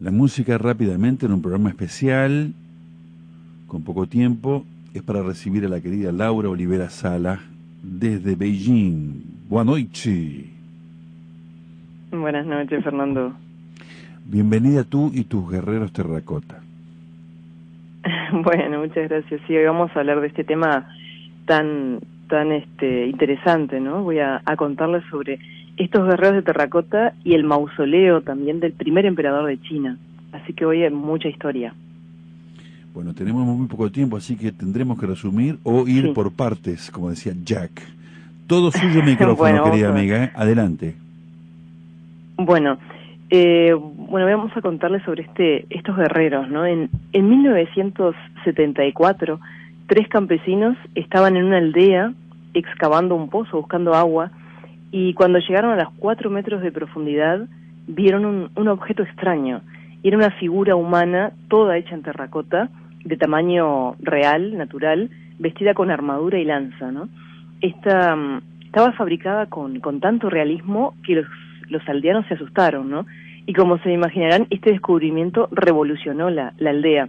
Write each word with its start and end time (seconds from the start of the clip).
La 0.00 0.10
música 0.10 0.56
rápidamente 0.56 1.26
en 1.26 1.32
un 1.32 1.42
programa 1.42 1.68
especial, 1.68 2.54
con 3.66 3.84
poco 3.84 4.06
tiempo, 4.06 4.64
es 4.94 5.02
para 5.02 5.22
recibir 5.22 5.66
a 5.66 5.68
la 5.68 5.82
querida 5.82 6.10
Laura 6.10 6.48
Olivera 6.48 6.88
Sala 6.88 7.40
desde 7.82 8.34
Beijing. 8.34 9.22
Buenas 9.50 9.76
noches. 9.76 10.46
Buenas 12.10 12.46
noches, 12.46 12.82
Fernando. 12.82 13.34
Bienvenida 14.24 14.84
tú 14.84 15.10
y 15.12 15.24
tus 15.24 15.50
guerreros 15.50 15.92
terracota. 15.92 16.62
bueno, 18.32 18.78
muchas 18.78 19.06
gracias. 19.06 19.38
Sí, 19.46 19.54
hoy 19.54 19.66
vamos 19.66 19.94
a 19.94 20.00
hablar 20.00 20.22
de 20.22 20.28
este 20.28 20.44
tema 20.44 20.88
tan 21.44 22.00
tan 22.26 22.52
este 22.52 23.06
interesante, 23.06 23.80
¿no? 23.80 24.02
Voy 24.02 24.20
a, 24.20 24.40
a 24.46 24.56
contarles 24.56 25.04
sobre 25.10 25.38
estos 25.84 26.06
guerreros 26.06 26.36
de 26.36 26.42
terracota 26.42 27.14
y 27.24 27.34
el 27.34 27.44
mausoleo 27.44 28.20
también 28.20 28.60
del 28.60 28.72
primer 28.72 29.06
emperador 29.06 29.46
de 29.46 29.58
China. 29.62 29.96
Así 30.30 30.52
que 30.52 30.66
hoy 30.66 30.82
hay 30.82 30.90
mucha 30.90 31.28
historia. 31.28 31.72
Bueno, 32.92 33.14
tenemos 33.14 33.46
muy 33.46 33.66
poco 33.66 33.90
tiempo, 33.90 34.18
así 34.18 34.36
que 34.36 34.52
tendremos 34.52 35.00
que 35.00 35.06
resumir 35.06 35.58
o 35.62 35.88
ir 35.88 36.12
por 36.12 36.32
partes, 36.32 36.90
como 36.90 37.08
decía 37.08 37.32
Jack. 37.44 37.70
Todo 38.46 38.70
suyo 38.70 39.02
micrófono, 39.04 39.64
querida 39.64 39.88
amiga. 39.88 40.24
¿eh? 40.24 40.32
Adelante. 40.34 40.96
Bueno, 42.36 42.76
eh, 43.30 43.74
bueno, 43.74 44.26
vamos 44.26 44.54
a 44.54 44.60
contarles 44.60 45.02
sobre 45.04 45.22
este, 45.22 45.64
estos 45.70 45.96
guerreros, 45.96 46.50
¿no? 46.50 46.66
En, 46.66 46.90
en 47.12 47.28
1974, 47.28 49.40
tres 49.86 50.08
campesinos 50.08 50.76
estaban 50.94 51.38
en 51.38 51.44
una 51.44 51.56
aldea 51.56 52.12
excavando 52.52 53.14
un 53.14 53.30
pozo, 53.30 53.56
buscando 53.56 53.94
agua, 53.94 54.30
y 54.92 55.14
cuando 55.14 55.38
llegaron 55.38 55.72
a 55.72 55.84
los 55.84 55.92
cuatro 55.98 56.30
metros 56.30 56.62
de 56.62 56.72
profundidad 56.72 57.46
vieron 57.86 58.24
un, 58.24 58.50
un 58.54 58.68
objeto 58.68 59.02
extraño. 59.02 59.62
Era 60.02 60.16
una 60.16 60.30
figura 60.32 60.74
humana 60.76 61.32
toda 61.48 61.76
hecha 61.76 61.94
en 61.94 62.02
terracota, 62.02 62.70
de 63.04 63.16
tamaño 63.16 63.94
real, 64.00 64.56
natural, 64.56 65.10
vestida 65.38 65.74
con 65.74 65.90
armadura 65.90 66.38
y 66.38 66.44
lanza, 66.44 66.90
¿no? 66.90 67.08
Esta, 67.60 68.14
mm, 68.14 68.40
estaba 68.66 68.92
fabricada 68.92 69.46
con, 69.46 69.80
tanto 70.00 70.30
realismo 70.30 70.94
que 71.04 71.16
los, 71.16 71.26
los 71.68 71.86
aldeanos 71.88 72.26
se 72.26 72.34
asustaron, 72.34 72.90
¿no? 72.90 73.06
Y 73.46 73.52
como 73.52 73.78
se 73.78 73.92
imaginarán, 73.92 74.46
este 74.50 74.70
descubrimiento 74.70 75.48
revolucionó 75.50 76.30
la 76.30 76.52
aldea. 76.58 77.08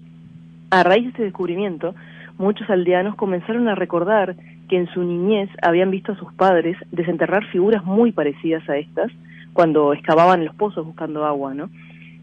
A 0.71 0.83
raíz 0.83 1.03
de 1.03 1.09
este 1.09 1.23
descubrimiento, 1.23 1.93
muchos 2.37 2.69
aldeanos 2.69 3.15
comenzaron 3.15 3.67
a 3.67 3.75
recordar 3.75 4.35
que 4.71 4.77
en 4.77 4.87
su 4.93 5.03
niñez 5.03 5.49
habían 5.61 5.91
visto 5.91 6.13
a 6.13 6.15
sus 6.15 6.31
padres 6.31 6.77
desenterrar 6.91 7.45
figuras 7.47 7.83
muy 7.83 8.13
parecidas 8.13 8.67
a 8.69 8.77
estas 8.77 9.11
cuando 9.51 9.91
excavaban 9.91 10.45
los 10.45 10.55
pozos 10.55 10.85
buscando 10.85 11.25
agua, 11.25 11.53
¿no? 11.53 11.69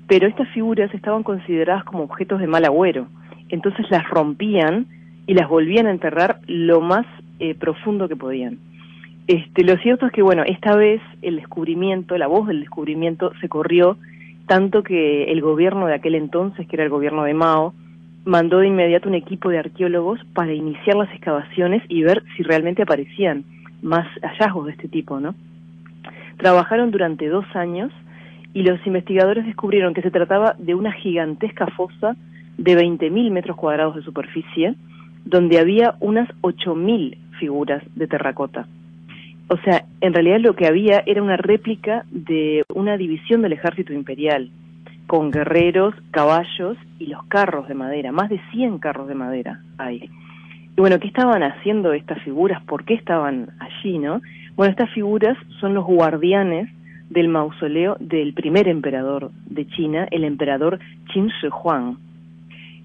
Pero 0.06 0.26
estas 0.26 0.48
figuras 0.54 0.92
estaban 0.94 1.24
consideradas 1.24 1.84
como 1.84 2.04
objetos 2.04 2.40
de 2.40 2.46
mal 2.46 2.64
agüero, 2.64 3.06
entonces 3.50 3.84
las 3.90 4.08
rompían 4.08 4.86
y 5.26 5.34
las 5.34 5.46
volvían 5.46 5.88
a 5.88 5.90
enterrar 5.90 6.40
lo 6.46 6.80
más 6.80 7.04
eh, 7.38 7.54
profundo 7.54 8.08
que 8.08 8.16
podían. 8.16 8.56
Este, 9.26 9.62
lo 9.62 9.76
cierto 9.76 10.06
es 10.06 10.12
que, 10.12 10.22
bueno, 10.22 10.42
esta 10.46 10.74
vez 10.74 11.02
el 11.20 11.36
descubrimiento, 11.36 12.16
la 12.16 12.28
voz 12.28 12.48
del 12.48 12.60
descubrimiento 12.60 13.30
se 13.42 13.50
corrió 13.50 13.98
tanto 14.46 14.82
que 14.82 15.24
el 15.24 15.42
gobierno 15.42 15.86
de 15.86 15.96
aquel 15.96 16.14
entonces, 16.14 16.66
que 16.66 16.76
era 16.76 16.84
el 16.84 16.90
gobierno 16.90 17.24
de 17.24 17.34
Mao, 17.34 17.74
mandó 18.28 18.58
de 18.58 18.66
inmediato 18.66 19.08
un 19.08 19.14
equipo 19.14 19.48
de 19.48 19.58
arqueólogos 19.58 20.20
para 20.34 20.52
iniciar 20.52 20.96
las 20.96 21.10
excavaciones 21.12 21.82
y 21.88 22.02
ver 22.02 22.22
si 22.36 22.42
realmente 22.42 22.82
aparecían 22.82 23.44
más 23.80 24.06
hallazgos 24.20 24.66
de 24.66 24.72
este 24.72 24.86
tipo, 24.86 25.18
¿no? 25.18 25.34
Trabajaron 26.36 26.90
durante 26.90 27.26
dos 27.28 27.46
años 27.54 27.90
y 28.52 28.64
los 28.64 28.86
investigadores 28.86 29.46
descubrieron 29.46 29.94
que 29.94 30.02
se 30.02 30.10
trataba 30.10 30.54
de 30.58 30.74
una 30.74 30.92
gigantesca 30.92 31.68
fosa 31.68 32.16
de 32.58 32.76
20.000 32.76 33.30
metros 33.30 33.56
cuadrados 33.56 33.96
de 33.96 34.02
superficie, 34.02 34.74
donde 35.24 35.58
había 35.58 35.94
unas 36.00 36.28
8.000 36.42 37.16
figuras 37.40 37.82
de 37.94 38.06
terracota. 38.08 38.66
O 39.48 39.56
sea, 39.58 39.86
en 40.02 40.12
realidad 40.12 40.40
lo 40.40 40.54
que 40.54 40.66
había 40.66 41.02
era 41.06 41.22
una 41.22 41.38
réplica 41.38 42.04
de 42.10 42.62
una 42.74 42.98
división 42.98 43.40
del 43.40 43.54
ejército 43.54 43.94
imperial, 43.94 44.50
con 45.08 45.30
guerreros, 45.30 45.94
caballos 46.10 46.76
y 46.98 47.06
los 47.06 47.24
carros 47.24 47.66
de 47.66 47.74
madera, 47.74 48.12
más 48.12 48.28
de 48.28 48.40
100 48.52 48.78
carros 48.78 49.08
de 49.08 49.14
madera 49.14 49.60
hay. 49.78 50.10
Y 50.76 50.80
bueno, 50.80 51.00
¿qué 51.00 51.08
estaban 51.08 51.42
haciendo 51.42 51.94
estas 51.94 52.22
figuras? 52.22 52.62
¿Por 52.64 52.84
qué 52.84 52.94
estaban 52.94 53.48
allí, 53.58 53.98
no? 53.98 54.20
Bueno, 54.54 54.70
estas 54.70 54.90
figuras 54.90 55.36
son 55.60 55.72
los 55.72 55.86
guardianes 55.86 56.68
del 57.08 57.28
mausoleo 57.28 57.96
del 58.00 58.34
primer 58.34 58.68
emperador 58.68 59.30
de 59.46 59.66
China, 59.66 60.06
el 60.10 60.24
emperador 60.24 60.78
Qin 61.12 61.28
Shi 61.28 61.48
Huang. 61.48 61.96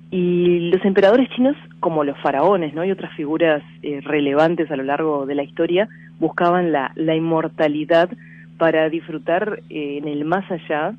Y 0.10 0.72
los 0.72 0.86
emperadores 0.86 1.28
chinos, 1.32 1.58
como 1.82 2.06
los 2.06 2.18
faraones, 2.20 2.74
¿no? 2.74 2.86
Y 2.86 2.92
otras 2.92 3.14
figuras 3.16 3.62
eh, 3.82 4.00
relevantes 4.02 4.72
a 4.72 4.78
lo 4.78 4.84
largo 4.84 5.26
de 5.26 5.36
la 5.36 5.44
historia, 5.44 5.90
buscaban 6.20 6.72
la, 6.72 6.94
la 6.96 7.16
inmortalidad 7.16 8.10
para 8.58 8.88
disfrutar 8.90 9.60
eh, 9.70 9.98
en 9.98 10.08
el 10.08 10.24
más 10.24 10.50
allá 10.50 10.94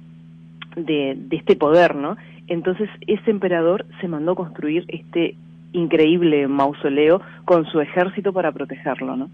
de, 0.77 1.15
de 1.17 1.37
este 1.37 1.57
poder, 1.57 1.95
¿no? 1.95 2.17
Entonces 2.47 2.89
ese 3.07 3.31
emperador 3.31 3.87
se 4.01 4.09
mandó 4.09 4.35
construir 4.35 4.85
este 4.89 5.37
increíble 5.73 6.47
mausoleo 6.49 7.21
con 7.45 7.67
su 7.67 7.81
ejército 7.81 8.33
para 8.33 8.53
protegerlo, 8.53 9.17
¿no? 9.17 9.31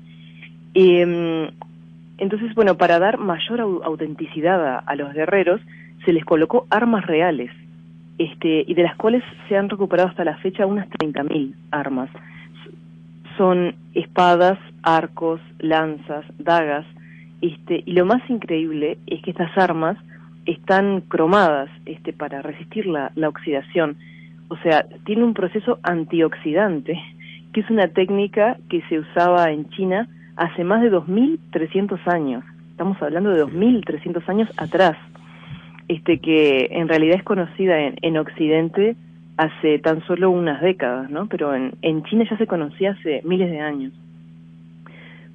Y, 0.74 1.04
mm, 1.04 1.48
entonces, 2.18 2.54
bueno, 2.54 2.76
para 2.76 2.98
dar 2.98 3.18
mayor 3.18 3.60
autenticidad 3.60 4.66
a, 4.66 4.78
a, 4.78 4.94
los 4.94 5.12
guerreros, 5.12 5.60
se 6.04 6.12
les 6.12 6.24
colocó 6.24 6.66
armas 6.70 7.06
reales, 7.06 7.50
este, 8.18 8.64
y 8.66 8.74
de 8.74 8.82
las 8.82 8.96
cuales 8.96 9.22
se 9.48 9.56
han 9.56 9.68
recuperado 9.68 10.10
hasta 10.10 10.24
la 10.24 10.36
fecha 10.38 10.66
unas 10.66 10.88
30.000 10.90 11.54
armas. 11.70 12.10
Son 13.36 13.74
espadas, 13.94 14.58
arcos, 14.82 15.40
lanzas, 15.58 16.24
dagas, 16.38 16.84
este, 17.40 17.82
y 17.86 17.92
lo 17.92 18.04
más 18.04 18.22
increíble 18.28 18.98
es 19.06 19.22
que 19.22 19.30
estas 19.30 19.56
armas 19.56 19.96
están 20.46 21.02
cromadas 21.02 21.70
este, 21.86 22.12
para 22.12 22.42
resistir 22.42 22.86
la, 22.86 23.12
la 23.14 23.28
oxidación. 23.28 23.96
O 24.48 24.56
sea, 24.58 24.86
tiene 25.04 25.24
un 25.24 25.34
proceso 25.34 25.78
antioxidante, 25.82 27.00
que 27.52 27.60
es 27.60 27.70
una 27.70 27.88
técnica 27.88 28.56
que 28.68 28.82
se 28.88 28.98
usaba 28.98 29.50
en 29.50 29.68
China 29.70 30.08
hace 30.36 30.64
más 30.64 30.82
de 30.82 30.90
2.300 30.90 32.00
años. 32.06 32.44
Estamos 32.70 33.00
hablando 33.02 33.30
de 33.30 33.44
2.300 33.44 34.28
años 34.28 34.50
atrás, 34.56 34.96
este, 35.88 36.18
que 36.18 36.68
en 36.70 36.88
realidad 36.88 37.16
es 37.16 37.24
conocida 37.24 37.78
en, 37.78 37.96
en 38.02 38.16
Occidente 38.16 38.96
hace 39.36 39.78
tan 39.78 40.04
solo 40.06 40.30
unas 40.30 40.60
décadas, 40.60 41.10
¿no? 41.10 41.26
Pero 41.26 41.54
en, 41.54 41.72
en 41.82 42.02
China 42.04 42.24
ya 42.28 42.36
se 42.36 42.46
conocía 42.46 42.92
hace 42.92 43.22
miles 43.24 43.50
de 43.50 43.60
años. 43.60 43.92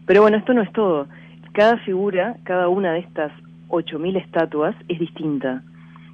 Pero 0.05 0.21
bueno, 0.21 0.38
esto 0.38 0.53
no 0.53 0.61
es 0.61 0.71
todo. 0.73 1.07
Cada 1.53 1.77
figura, 1.77 2.35
cada 2.44 2.68
una 2.68 2.94
de 2.94 3.00
estas 3.00 3.31
8.000 3.69 4.17
estatuas 4.17 4.75
es 4.88 5.00
distinta. 5.00 5.63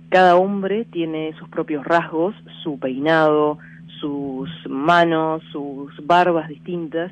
Cada 0.10 0.36
hombre 0.36 0.86
tiene 0.86 1.34
sus 1.40 1.48
propios 1.50 1.86
rasgos, 1.86 2.36
su 2.64 2.80
peinado, 2.80 3.60
sus 4.00 4.50
manos, 4.68 5.42
sus 5.52 6.06
barbas 6.06 6.50
distintas, 6.50 7.12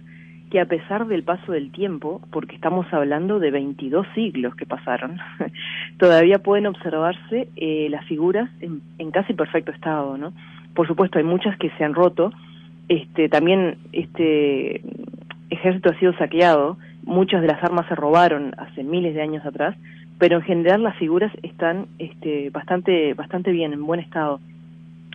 que 0.49 0.59
a 0.59 0.65
pesar 0.65 1.07
del 1.07 1.23
paso 1.23 1.51
del 1.51 1.71
tiempo, 1.71 2.21
porque 2.31 2.55
estamos 2.55 2.91
hablando 2.91 3.39
de 3.39 3.51
22 3.51 4.07
siglos 4.15 4.55
que 4.55 4.65
pasaron, 4.65 5.17
todavía 5.97 6.39
pueden 6.39 6.65
observarse 6.65 7.47
eh, 7.55 7.87
las 7.89 8.05
figuras 8.05 8.49
en, 8.59 8.81
en, 8.97 9.11
casi 9.11 9.33
perfecto 9.33 9.71
estado, 9.71 10.17
¿no? 10.17 10.33
Por 10.73 10.87
supuesto, 10.87 11.19
hay 11.19 11.23
muchas 11.23 11.57
que 11.57 11.69
se 11.77 11.83
han 11.83 11.93
roto. 11.93 12.31
Este, 12.87 13.29
también 13.29 13.77
este 13.91 14.81
ejército 15.51 15.89
ha 15.89 15.99
sido 15.99 16.13
saqueado, 16.13 16.77
muchas 17.03 17.41
de 17.41 17.47
las 17.47 17.63
armas 17.63 17.87
se 17.87 17.95
robaron 17.95 18.53
hace 18.57 18.83
miles 18.83 19.13
de 19.13 19.21
años 19.21 19.45
atrás, 19.45 19.75
pero 20.19 20.37
en 20.37 20.43
general 20.43 20.83
las 20.83 20.97
figuras 20.97 21.31
están 21.41 21.87
este, 21.97 22.49
bastante, 22.51 23.13
bastante 23.13 23.51
bien, 23.51 23.73
en 23.73 23.85
buen 23.85 24.01
estado. 24.01 24.39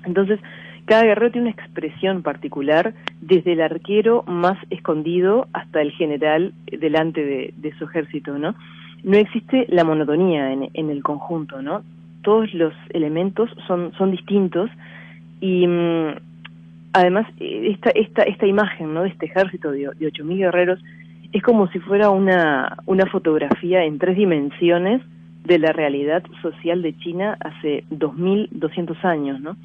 Entonces, 0.04 0.40
Cada 0.86 1.04
guerrero 1.04 1.32
tiene 1.32 1.48
una 1.48 1.62
expresión 1.62 2.22
particular, 2.22 2.92
desde 3.22 3.52
el 3.52 3.62
arquero 3.62 4.22
más 4.26 4.58
escondido 4.68 5.48
hasta 5.54 5.80
el 5.80 5.92
general 5.92 6.52
delante 6.66 7.52
de, 7.56 7.72
su 7.78 7.84
ejército, 7.84 8.38
¿no? 8.38 8.54
No 9.02 9.16
existe 9.16 9.66
la 9.70 9.84
monotonía 9.84 10.52
en, 10.52 10.90
el 10.90 11.02
conjunto, 11.02 11.62
¿no? 11.62 11.82
Todos 12.22 12.52
los 12.52 12.74
elementos 12.90 13.50
son, 13.66 13.92
son 13.96 14.10
distintos 14.10 14.70
y 15.40 15.66
mm, 15.66 16.16
además 16.92 17.26
esta, 17.38 17.90
esta, 17.90 18.22
esta 18.22 18.46
imagen, 18.46 18.92
¿no? 18.92 19.02
De 19.04 19.08
este 19.08 19.26
ejército 19.26 19.70
de, 19.70 19.90
de 19.98 20.12
8.000 20.12 20.36
guerreros 20.36 20.80
es 21.34 21.42
como 21.42 21.66
si 21.72 21.80
fuera 21.80 22.10
una, 22.10 22.78
una 22.86 23.06
fotografía 23.06 23.84
en 23.84 23.98
tres 23.98 24.16
dimensiones 24.16 25.02
de 25.42 25.58
la 25.58 25.72
realidad 25.72 26.22
social 26.40 26.80
de 26.80 26.96
China 26.96 27.36
hace 27.40 27.82
2.200 27.90 29.04
años, 29.04 29.40
¿no? 29.40 29.56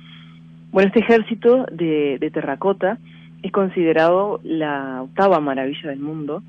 Bueno, 0.71 0.87
este 0.87 1.01
ejército 1.01 1.67
de, 1.71 2.27
terracota 2.33 2.97
es 3.43 3.51
considerado 3.51 4.39
la 4.43 5.03
octava 5.03 5.39
maravilla 5.39 5.91
del 5.91 5.99
mundo 5.99 6.41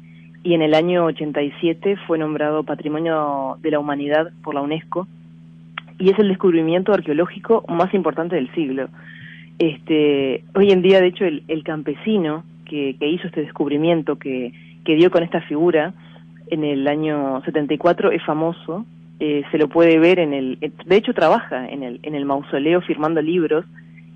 y 0.43 0.55
en 0.55 0.62
el 0.62 0.72
año 0.72 1.05
87 1.05 1.96
fue 2.06 2.16
nombrado 2.16 2.64
Patrimonio 2.64 3.58
de 3.61 3.73
la 3.73 3.78
Humanidad 3.78 4.32
por 4.43 4.55
la 4.55 4.62
UNESCO 4.62 5.06
y 5.99 6.11
es 6.11 6.19
el 6.19 6.28
descubrimiento 6.28 6.94
arqueológico 6.94 7.62
más 7.69 7.93
importante 7.93 8.37
del 8.37 8.50
siglo. 8.55 8.88
Este, 9.58 10.44
hoy 10.55 10.70
en 10.70 10.81
día, 10.81 10.99
de 11.02 11.08
hecho, 11.08 11.26
el, 11.26 11.62
campesino 11.62 12.43
que, 12.64 12.96
hizo 12.99 13.26
este 13.26 13.43
descubrimiento, 13.43 14.16
que, 14.16 14.55
que 14.84 14.94
dio 14.94 15.10
con 15.10 15.22
esta 15.22 15.40
figura 15.42 15.92
en 16.48 16.64
el 16.64 16.86
año 16.88 17.42
74, 17.44 18.10
es 18.10 18.22
famoso, 18.24 18.84
eh, 19.20 19.44
se 19.50 19.58
lo 19.58 19.68
puede 19.68 19.98
ver 19.98 20.18
en 20.18 20.32
el, 20.32 20.58
de 20.58 20.96
hecho 20.96 21.12
trabaja 21.12 21.68
en 21.68 21.82
el, 21.82 22.00
en 22.02 22.14
el 22.14 22.24
mausoleo 22.24 22.80
firmando 22.80 23.20
libros 23.20 23.64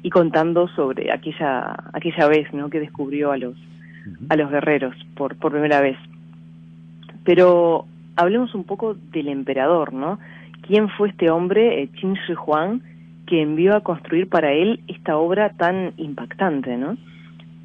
y 0.02 0.10
contando 0.10 0.68
sobre 0.68 1.12
aquella 1.12 1.76
aquella 1.92 2.26
vez 2.28 2.52
¿no? 2.52 2.70
que 2.70 2.80
descubrió 2.80 3.30
a 3.30 3.36
los 3.36 3.54
a 4.28 4.36
los 4.36 4.50
guerreros 4.50 4.94
por 5.14 5.36
por 5.36 5.52
primera 5.52 5.80
vez. 5.80 5.96
Pero 7.24 7.86
hablemos 8.16 8.54
un 8.54 8.64
poco 8.64 8.96
del 9.12 9.28
emperador 9.28 9.92
no 9.92 10.18
quién 10.66 10.88
fue 10.88 11.08
este 11.08 11.30
hombre 11.30 11.82
eh, 11.82 11.88
Qin 11.88 12.14
Shi 12.14 12.34
Huang 12.34 12.80
que 13.26 13.42
envió 13.42 13.76
a 13.76 13.82
construir 13.82 14.28
para 14.28 14.52
él 14.52 14.80
esta 14.88 15.16
obra 15.16 15.50
tan 15.50 15.92
impactante 15.96 16.76
no 16.76 16.96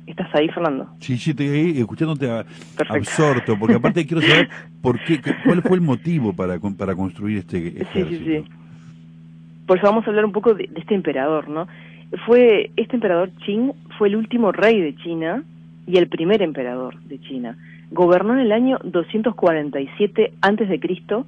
¿Estás 0.09 0.33
ahí, 0.33 0.50
Fernando? 0.50 0.89
Sí, 1.00 1.17
sí, 1.17 1.31
estoy 1.31 1.47
ahí 1.47 1.79
escuchándote 1.79 2.27
absorto, 2.89 3.57
porque 3.57 3.75
aparte 3.75 4.06
quiero 4.06 4.21
saber 4.21 4.50
por 4.81 5.00
qué, 5.03 5.21
cuál 5.45 5.61
fue 5.61 5.77
el 5.77 5.81
motivo 5.81 6.33
para, 6.33 6.59
para 6.59 6.95
construir 6.95 7.38
este. 7.38 7.85
Sí, 7.94 8.06
sí, 8.09 8.21
sí. 8.25 8.44
Por 9.67 9.77
eso 9.77 9.85
vamos 9.85 10.06
a 10.06 10.09
hablar 10.09 10.25
un 10.25 10.31
poco 10.31 10.56
de, 10.56 10.67
de 10.67 10.79
este 10.79 10.95
emperador, 10.95 11.47
¿no? 11.47 11.67
fue 12.25 12.71
este 12.75 12.95
emperador 12.95 13.29
Qing 13.45 13.73
fue 13.97 14.07
el 14.07 14.15
último 14.15 14.51
rey 14.51 14.81
de 14.81 14.95
China 14.95 15.44
y 15.85 15.97
el 15.97 16.07
primer 16.07 16.41
emperador 16.41 17.00
de 17.03 17.19
China. 17.19 17.57
Gobernó 17.91 18.33
en 18.33 18.39
el 18.39 18.51
año 18.51 18.79
247 18.83 20.33
antes 20.41 20.69
de 20.69 20.79
Cristo 20.79 21.25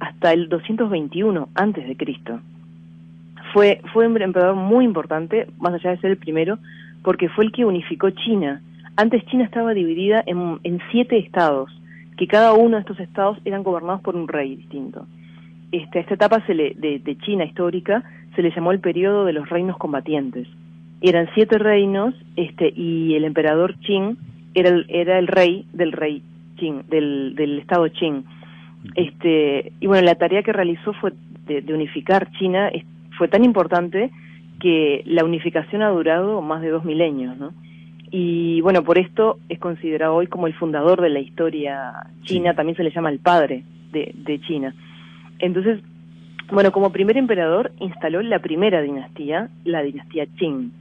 hasta 0.00 0.32
el 0.32 0.48
221 0.48 1.48
antes 1.54 1.86
de 1.86 1.96
Cristo. 1.96 2.40
Fue 3.52 3.80
fue 3.92 4.06
un 4.06 4.20
emperador 4.20 4.54
muy 4.54 4.84
importante, 4.84 5.46
más 5.58 5.74
allá 5.74 5.90
de 5.90 5.98
ser 5.98 6.10
el 6.10 6.16
primero, 6.18 6.58
porque 7.02 7.28
fue 7.28 7.44
el 7.44 7.52
que 7.52 7.64
unificó 7.64 8.10
China. 8.10 8.62
Antes 8.96 9.24
China 9.26 9.44
estaba 9.44 9.74
dividida 9.74 10.22
en, 10.26 10.58
en 10.64 10.80
siete 10.90 11.18
estados, 11.18 11.70
que 12.16 12.26
cada 12.26 12.52
uno 12.52 12.76
de 12.76 12.80
estos 12.80 13.00
estados 13.00 13.38
eran 13.44 13.62
gobernados 13.62 14.00
por 14.00 14.16
un 14.16 14.28
rey 14.28 14.56
distinto. 14.56 15.06
Este, 15.70 16.00
esta 16.00 16.14
etapa 16.14 16.44
se 16.46 16.54
le, 16.54 16.74
de, 16.74 16.98
de 16.98 17.18
China 17.18 17.44
histórica 17.44 18.02
se 18.34 18.42
le 18.42 18.50
llamó 18.52 18.72
el 18.72 18.80
periodo 18.80 19.24
de 19.24 19.32
los 19.32 19.48
reinos 19.48 19.76
combatientes. 19.78 20.46
Eran 21.00 21.28
siete 21.34 21.58
reinos 21.58 22.14
este, 22.36 22.72
y 22.74 23.14
el 23.14 23.24
emperador 23.24 23.74
Qing 23.80 24.16
era 24.54 24.70
el, 24.70 24.86
era 24.88 25.18
el 25.18 25.26
rey 25.26 25.66
del 25.72 25.92
rey 25.92 26.22
Qing, 26.56 26.82
del, 26.88 27.34
del 27.34 27.58
estado 27.58 27.88
Qing. 27.90 28.24
Este, 28.94 29.72
y 29.80 29.86
bueno, 29.86 30.04
la 30.04 30.14
tarea 30.14 30.42
que 30.42 30.52
realizó 30.52 30.92
fue 30.94 31.12
de, 31.46 31.74
unificar 31.74 32.30
China 32.38 32.70
fue 33.16 33.28
tan 33.28 33.44
importante 33.44 34.10
que 34.60 35.02
la 35.06 35.24
unificación 35.24 35.82
ha 35.82 35.88
durado 35.88 36.40
más 36.42 36.62
de 36.62 36.70
dos 36.70 36.84
milenios, 36.84 37.36
¿no? 37.36 37.52
Y 38.10 38.60
bueno, 38.62 38.82
por 38.82 38.98
esto 38.98 39.38
es 39.48 39.58
considerado 39.58 40.14
hoy 40.14 40.26
como 40.26 40.46
el 40.46 40.54
fundador 40.54 41.02
de 41.02 41.10
la 41.10 41.20
historia 41.20 41.92
china, 42.24 42.54
también 42.54 42.76
se 42.76 42.82
le 42.82 42.90
llama 42.90 43.10
el 43.10 43.18
padre 43.18 43.64
de, 43.92 44.12
de 44.14 44.40
China. 44.40 44.74
Entonces, 45.38 45.80
bueno, 46.50 46.72
como 46.72 46.90
primer 46.90 47.18
emperador 47.18 47.72
instaló 47.78 48.22
la 48.22 48.38
primera 48.38 48.80
dinastía, 48.80 49.50
la 49.64 49.82
dinastía 49.82 50.26
Qing. 50.38 50.72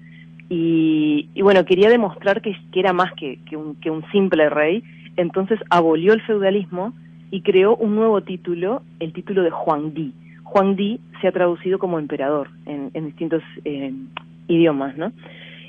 Y, 0.50 1.28
bueno, 1.42 1.66
quería 1.66 1.90
demostrar 1.90 2.42
que, 2.42 2.56
era 2.74 2.94
más 2.94 3.12
que, 3.14 3.38
un, 3.58 3.76
que 3.76 3.92
un 3.92 4.10
simple 4.12 4.50
rey, 4.50 4.82
entonces 5.18 5.60
abolió 5.70 6.14
el 6.14 6.22
feudalismo 6.22 6.94
y 7.32 7.42
creó 7.42 7.76
un 7.76 7.96
nuevo 7.96 8.22
título, 8.22 8.82
el 9.02 9.12
título 9.12 9.44
de 9.44 9.52
Huangdi. 9.52 10.14
Huangdi 10.54 11.00
se 11.22 11.28
ha 11.28 11.32
traducido 11.32 11.80
como 11.80 12.00
emperador 12.00 12.50
en, 12.66 12.92
distintos 12.94 13.44
eh, 13.66 13.94
idiomas, 14.48 14.98
¿no? 14.98 15.12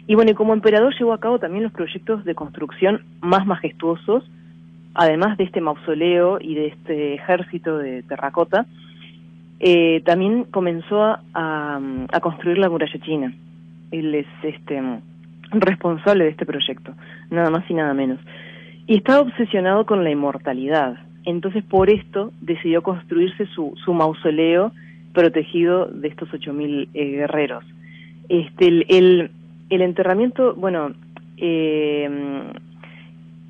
Y 0.06 0.14
bueno, 0.14 0.30
y 0.30 0.34
como 0.34 0.54
emperador 0.54 0.94
llevó 0.98 1.12
a 1.12 1.20
cabo 1.20 1.38
también 1.38 1.64
los 1.64 1.72
proyectos 1.72 2.25
de 2.25 2.34
construcción 2.34 3.02
más 3.20 3.46
majestuosos, 3.46 4.25
además 4.94 5.36
de 5.36 5.44
este 5.44 5.60
mausoleo 5.60 6.38
y 6.40 6.54
de 6.54 6.66
este 6.69 7.14
ejército 7.14 7.76
de 7.76 8.02
terracota, 8.04 8.66
eh, 9.60 10.02
también 10.06 10.44
comenzó 10.44 11.02
a, 11.02 11.20
a, 11.34 12.20
construir 12.20 12.58
la 12.58 12.70
muralla 12.70 13.00
china. 13.00 13.34
Él 13.90 14.14
es 14.14 14.26
este 14.42 14.80
responsable 15.50 16.25
de 16.25 16.30
este 16.30 16.46
proyecto, 16.46 16.94
nada 17.30 17.50
más 17.50 17.69
y 17.69 17.75
nada 17.75 17.92
menos. 17.92 18.19
Y 18.86 18.96
estaba 18.96 19.20
obsesionado 19.20 19.84
con 19.84 20.04
la 20.04 20.10
inmortalidad. 20.10 20.96
Entonces, 21.24 21.64
por 21.64 21.90
esto, 21.90 22.32
decidió 22.40 22.82
construirse 22.82 23.46
su, 23.46 23.74
su 23.84 23.92
mausoleo 23.92 24.72
protegido 25.12 25.86
de 25.86 26.08
estos 26.08 26.28
8.000 26.30 26.88
eh, 26.94 27.04
guerreros. 27.04 27.64
Este, 28.28 28.68
el, 28.68 28.86
el, 28.88 29.30
el, 29.70 29.82
enterramiento, 29.82 30.54
bueno, 30.54 30.92
eh, 31.36 32.08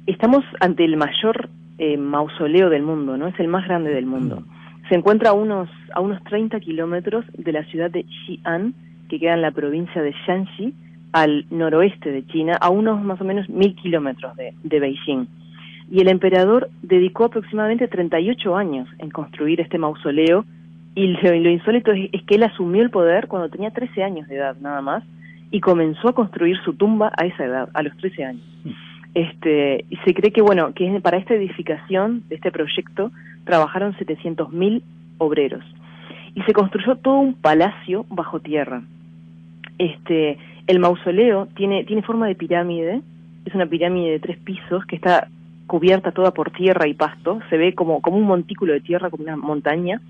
estamos 0.06 0.44
ante 0.60 0.84
el 0.84 0.96
mayor 0.96 1.48
eh, 1.78 1.96
mausoleo 1.96 2.70
del 2.70 2.82
mundo, 2.82 3.16
¿no? 3.16 3.28
Es 3.28 3.38
el 3.38 3.48
más 3.48 3.66
grande 3.66 3.90
del 3.90 4.06
mundo. 4.06 4.40
Mm. 4.40 4.88
Se 4.88 4.94
encuentra 4.94 5.30
a 5.30 5.32
unos, 5.34 5.68
a 5.94 6.00
unos 6.00 6.22
30 6.24 6.58
kilómetros 6.60 7.24
de 7.36 7.52
la 7.52 7.64
ciudad 7.64 7.90
de 7.90 8.04
Xi'an, 8.04 8.74
que 9.08 9.20
queda 9.20 9.34
en 9.34 9.42
la 9.42 9.50
provincia 9.50 10.02
de 10.02 10.14
Shanxi, 10.26 10.74
al 11.12 11.46
noroeste 11.50 12.10
de 12.10 12.26
China, 12.26 12.56
a 12.60 12.70
unos 12.70 13.02
más 13.02 13.20
o 13.20 13.24
menos 13.24 13.48
mil 13.48 13.74
kilómetros 13.74 14.36
de, 14.36 14.54
de 14.62 14.80
Beijing. 14.80 15.26
Y 15.90 16.00
el 16.00 16.08
emperador 16.08 16.68
dedicó 16.82 17.24
aproximadamente 17.24 17.88
38 17.88 18.56
años 18.56 18.88
en 18.98 19.10
construir 19.10 19.60
este 19.60 19.78
mausoleo 19.78 20.44
y 20.94 21.06
lo, 21.06 21.50
insólito 21.50 21.92
es, 21.92 22.10
que 22.24 22.34
él 22.34 22.42
asumió 22.42 22.82
el 22.82 22.90
poder 22.90 23.28
cuando 23.28 23.48
tenía 23.48 23.70
13 23.70 24.02
años 24.02 24.28
de 24.28 24.36
edad 24.36 24.56
nada 24.60 24.80
más 24.82 25.04
y 25.50 25.60
comenzó 25.60 26.08
a 26.08 26.12
construir 26.12 26.58
su 26.64 26.74
tumba 26.74 27.12
a 27.16 27.24
esa 27.24 27.44
edad, 27.44 27.68
a 27.72 27.82
los 27.82 27.96
13 27.98 28.24
años. 28.24 28.42
Este, 29.14 29.84
y 29.88 29.96
se 29.98 30.12
cree 30.14 30.32
que, 30.32 30.42
bueno, 30.42 30.74
que 30.74 31.00
para 31.00 31.16
esta 31.16 31.34
edificación 31.34 32.24
de 32.28 32.34
este 32.34 32.50
proyecto 32.50 33.10
trabajaron 33.44 33.94
700.000 33.94 34.82
obreros. 35.18 35.64
Y 36.34 36.42
se 36.42 36.52
construyó 36.52 36.96
todo 36.96 37.18
un 37.18 37.34
palacio 37.34 38.04
bajo 38.10 38.40
tierra. 38.40 38.82
Este, 39.78 40.36
el 40.66 40.80
mausoleo 40.80 41.46
tiene, 41.54 41.84
tiene 41.84 42.02
forma 42.02 42.26
de 42.26 42.34
pirámide, 42.34 43.00
es 43.44 43.54
una 43.54 43.66
pirámide 43.66 44.10
de 44.10 44.20
tres 44.20 44.36
pisos 44.38 44.84
que 44.84 44.96
está 44.96 45.28
cubierta 45.68 46.10
toda 46.10 46.32
por 46.32 46.50
tierra 46.50 46.88
y 46.88 46.94
pasto, 46.94 47.38
se 47.48 47.56
ve 47.56 47.74
como, 47.74 48.00
como 48.00 48.16
un 48.16 48.24
montículo 48.24 48.72
de 48.72 48.80
tierra, 48.80 49.10
como 49.10 49.22
una 49.22 49.36
montaña, 49.36 50.00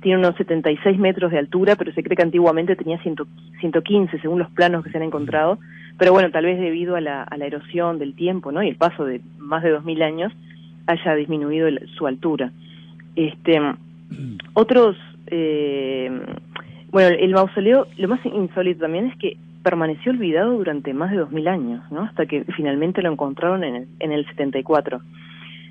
tiene 0.00 0.18
unos 0.18 0.36
76 0.36 0.98
metros 0.98 1.30
de 1.30 1.38
altura, 1.38 1.76
pero 1.76 1.92
se 1.92 2.02
cree 2.02 2.16
que 2.16 2.22
antiguamente 2.22 2.74
tenía 2.74 2.98
115 2.98 4.18
según 4.18 4.38
los 4.40 4.50
planos 4.50 4.82
que 4.82 4.90
se 4.90 4.96
han 4.96 5.04
encontrado, 5.04 5.58
pero 5.98 6.12
bueno, 6.12 6.30
tal 6.30 6.44
vez 6.44 6.58
debido 6.58 6.96
a 6.96 7.00
la, 7.00 7.22
a 7.22 7.36
la 7.36 7.46
erosión 7.46 7.98
del 7.98 8.14
tiempo, 8.14 8.50
¿no? 8.50 8.62
Y 8.62 8.68
el 8.68 8.76
paso 8.76 9.04
de 9.04 9.20
más 9.38 9.62
de 9.62 9.70
2000 9.70 10.02
años 10.02 10.32
haya 10.86 11.14
disminuido 11.14 11.68
su 11.96 12.06
altura. 12.06 12.50
Este, 13.14 13.60
otros, 14.54 14.96
eh, 15.28 16.10
bueno, 16.94 17.16
el 17.18 17.32
mausoleo, 17.32 17.88
lo 17.98 18.06
más 18.06 18.24
insólito 18.24 18.82
también 18.82 19.06
es 19.06 19.18
que 19.18 19.36
permaneció 19.64 20.12
olvidado 20.12 20.52
durante 20.52 20.94
más 20.94 21.10
de 21.10 21.16
2000 21.16 21.48
años, 21.48 21.82
¿no? 21.90 22.02
Hasta 22.02 22.24
que 22.26 22.44
finalmente 22.56 23.02
lo 23.02 23.10
encontraron 23.10 23.64
en 23.64 23.74
el, 23.74 23.88
en 23.98 24.12
el 24.12 24.24
74. 24.26 25.00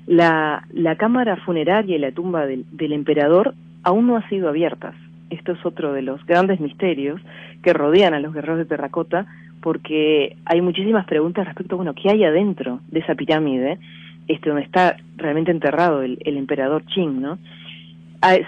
La, 0.06 0.66
la 0.70 0.96
cámara 0.96 1.36
funeraria 1.36 1.96
y 1.96 1.98
la 1.98 2.12
tumba 2.12 2.44
del, 2.44 2.66
emperador 2.92 3.54
aún 3.84 4.06
no 4.06 4.16
han 4.16 4.28
sido 4.28 4.50
abiertas. 4.50 4.94
Esto 5.30 5.52
es 5.52 5.64
otro 5.64 5.94
de 5.94 6.02
los 6.02 6.22
grandes 6.26 6.60
misterios 6.60 7.22
que 7.62 7.72
rodean 7.72 8.12
a 8.12 8.20
los 8.20 8.34
guerreros 8.34 8.58
de 8.58 8.66
terracota, 8.66 9.24
porque 9.62 10.36
hay 10.44 10.60
muchísimas 10.60 11.06
preguntas 11.06 11.46
respecto, 11.46 11.76
bueno, 11.76 11.94
¿qué 11.94 12.10
hay 12.10 12.22
adentro 12.24 12.80
de 12.88 13.00
esa 13.00 13.14
pirámide? 13.14 13.78
Este, 14.28 14.50
donde 14.50 14.64
está 14.64 14.98
realmente 15.16 15.52
enterrado 15.52 16.02
el, 16.02 16.18
emperador 16.22 16.82
Qing, 16.84 17.22
¿no? 17.22 17.38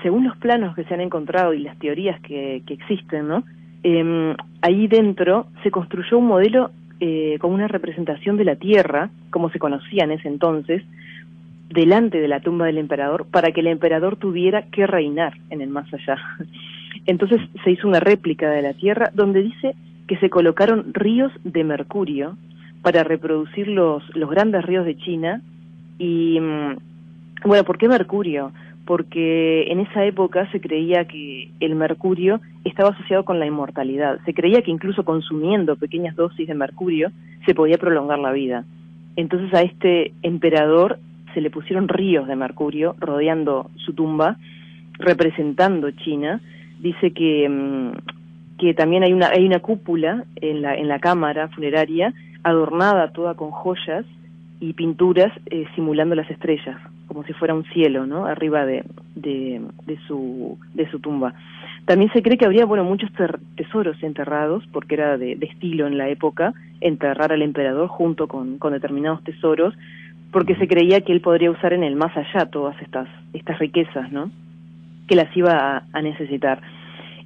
Según 0.02 0.24
los 0.24 0.36
planos 0.38 0.74
que 0.74 0.84
se 0.84 0.94
han 0.94 1.00
encontrado 1.00 1.52
y 1.52 1.60
las 1.60 1.78
teorías 1.78 2.20
que, 2.20 2.62
existen, 2.66 3.28
¿no? 3.28 3.44
em, 3.82 4.34
ahí 4.62 4.86
dentro 4.88 5.46
se 5.62 5.70
construyó 5.70 6.18
un 6.18 6.26
modelo 6.26 6.70
eh, 6.98 7.36
como 7.40 7.54
una 7.54 7.68
representación 7.68 8.38
de 8.38 8.44
la 8.44 8.56
Tierra, 8.56 9.10
como 9.30 9.50
se 9.50 9.58
conocía 9.58 10.04
en 10.04 10.12
ese 10.12 10.28
entonces, 10.28 10.82
delante 11.68 12.20
de 12.20 12.28
la 12.28 12.40
tumba 12.40 12.66
del 12.66 12.78
emperador, 12.78 13.26
para 13.30 13.52
que 13.52 13.60
el 13.60 13.66
emperador 13.66 14.16
tuviera 14.16 14.62
que 14.62 14.86
reinar 14.86 15.34
en 15.50 15.60
el 15.60 15.68
más 15.68 15.92
allá. 15.92 16.16
Entonces 17.06 17.40
se 17.64 17.70
hizo 17.70 17.86
una 17.86 18.00
réplica 18.00 18.50
de 18.50 18.62
la 18.62 18.72
Tierra 18.72 19.10
donde 19.12 19.42
dice 19.42 19.74
que 20.08 20.16
se 20.18 20.30
colocaron 20.30 20.94
ríos 20.94 21.32
de 21.44 21.64
mercurio 21.64 22.36
para 22.82 23.04
reproducir 23.04 23.68
los, 23.68 24.02
los 24.16 24.30
grandes 24.30 24.64
ríos 24.64 24.86
de 24.86 24.96
China. 24.96 25.42
Y 25.98 26.38
mm, 26.40 26.76
bueno, 27.44 27.64
¿por 27.64 27.78
qué 27.78 27.88
mercurio? 27.88 28.52
Porque 28.86 29.70
en 29.70 29.80
esa 29.80 30.04
época 30.04 30.50
se 30.52 30.60
creía 30.60 31.06
que 31.06 31.50
el 31.60 31.74
mercurio 31.74 32.40
estaba 32.64 32.90
asociado 32.90 33.24
con 33.24 33.38
la 33.38 33.46
inmortalidad. 33.46 34.20
Se 34.24 34.32
creía 34.32 34.62
que 34.62 34.70
incluso 34.70 35.04
consumiendo 35.04 35.76
pequeñas 35.76 36.16
dosis 36.16 36.46
de 36.46 36.54
mercurio 36.54 37.10
se 37.44 37.54
podía 37.54 37.78
prolongar 37.78 38.18
la 38.18 38.32
vida. 38.32 38.64
Entonces 39.16 39.52
a 39.54 39.62
este 39.62 40.12
emperador 40.22 40.98
se 41.34 41.40
le 41.40 41.50
pusieron 41.50 41.88
ríos 41.88 42.26
de 42.28 42.36
mercurio 42.36 42.94
rodeando 42.98 43.70
su 43.76 43.92
tumba, 43.92 44.36
representando 44.98 45.90
China. 45.90 46.40
Dice 46.80 47.10
que, 47.10 47.48
mm, 47.48 48.58
que 48.58 48.72
también 48.72 49.02
hay 49.02 49.12
una, 49.12 49.28
hay 49.28 49.44
una 49.44 49.60
cúpula 49.60 50.24
en 50.36 50.62
la, 50.62 50.76
en 50.76 50.88
la 50.88 50.98
cámara 51.00 51.48
funeraria 51.48 52.14
adornada 52.46 53.10
toda 53.10 53.34
con 53.34 53.50
joyas 53.50 54.06
y 54.60 54.72
pinturas 54.72 55.32
eh, 55.46 55.66
simulando 55.74 56.14
las 56.14 56.30
estrellas, 56.30 56.80
como 57.16 57.26
si 57.26 57.32
fuera 57.32 57.54
un 57.54 57.64
cielo, 57.72 58.04
¿no? 58.04 58.26
Arriba 58.26 58.66
de, 58.66 58.84
de, 59.14 59.62
su, 60.06 60.58
de 60.74 60.86
su 60.90 61.00
tumba. 61.00 61.32
También 61.86 62.12
se 62.12 62.20
cree 62.20 62.36
que 62.36 62.44
habría, 62.44 62.66
bueno, 62.66 62.84
muchos 62.84 63.08
tesoros 63.54 64.02
enterrados, 64.02 64.64
porque 64.70 64.96
era 64.96 65.16
de, 65.16 65.32
estilo 65.40 65.86
en 65.86 65.96
la 65.96 66.10
época 66.10 66.52
enterrar 66.82 67.32
al 67.32 67.40
emperador 67.40 67.88
junto 67.88 68.28
con, 68.28 68.58
con 68.58 68.74
determinados 68.74 69.24
tesoros, 69.24 69.72
porque 70.30 70.56
se 70.56 70.68
creía 70.68 71.00
que 71.00 71.12
él 71.12 71.22
podría 71.22 71.50
usar 71.50 71.72
en 71.72 71.84
el 71.84 71.96
más 71.96 72.14
allá 72.14 72.50
todas 72.50 72.76
estas, 72.82 73.08
estas 73.32 73.58
riquezas, 73.60 74.12
¿no? 74.12 74.30
Que 75.08 75.16
las 75.16 75.34
iba 75.34 75.84
a 75.90 76.02
necesitar. 76.02 76.60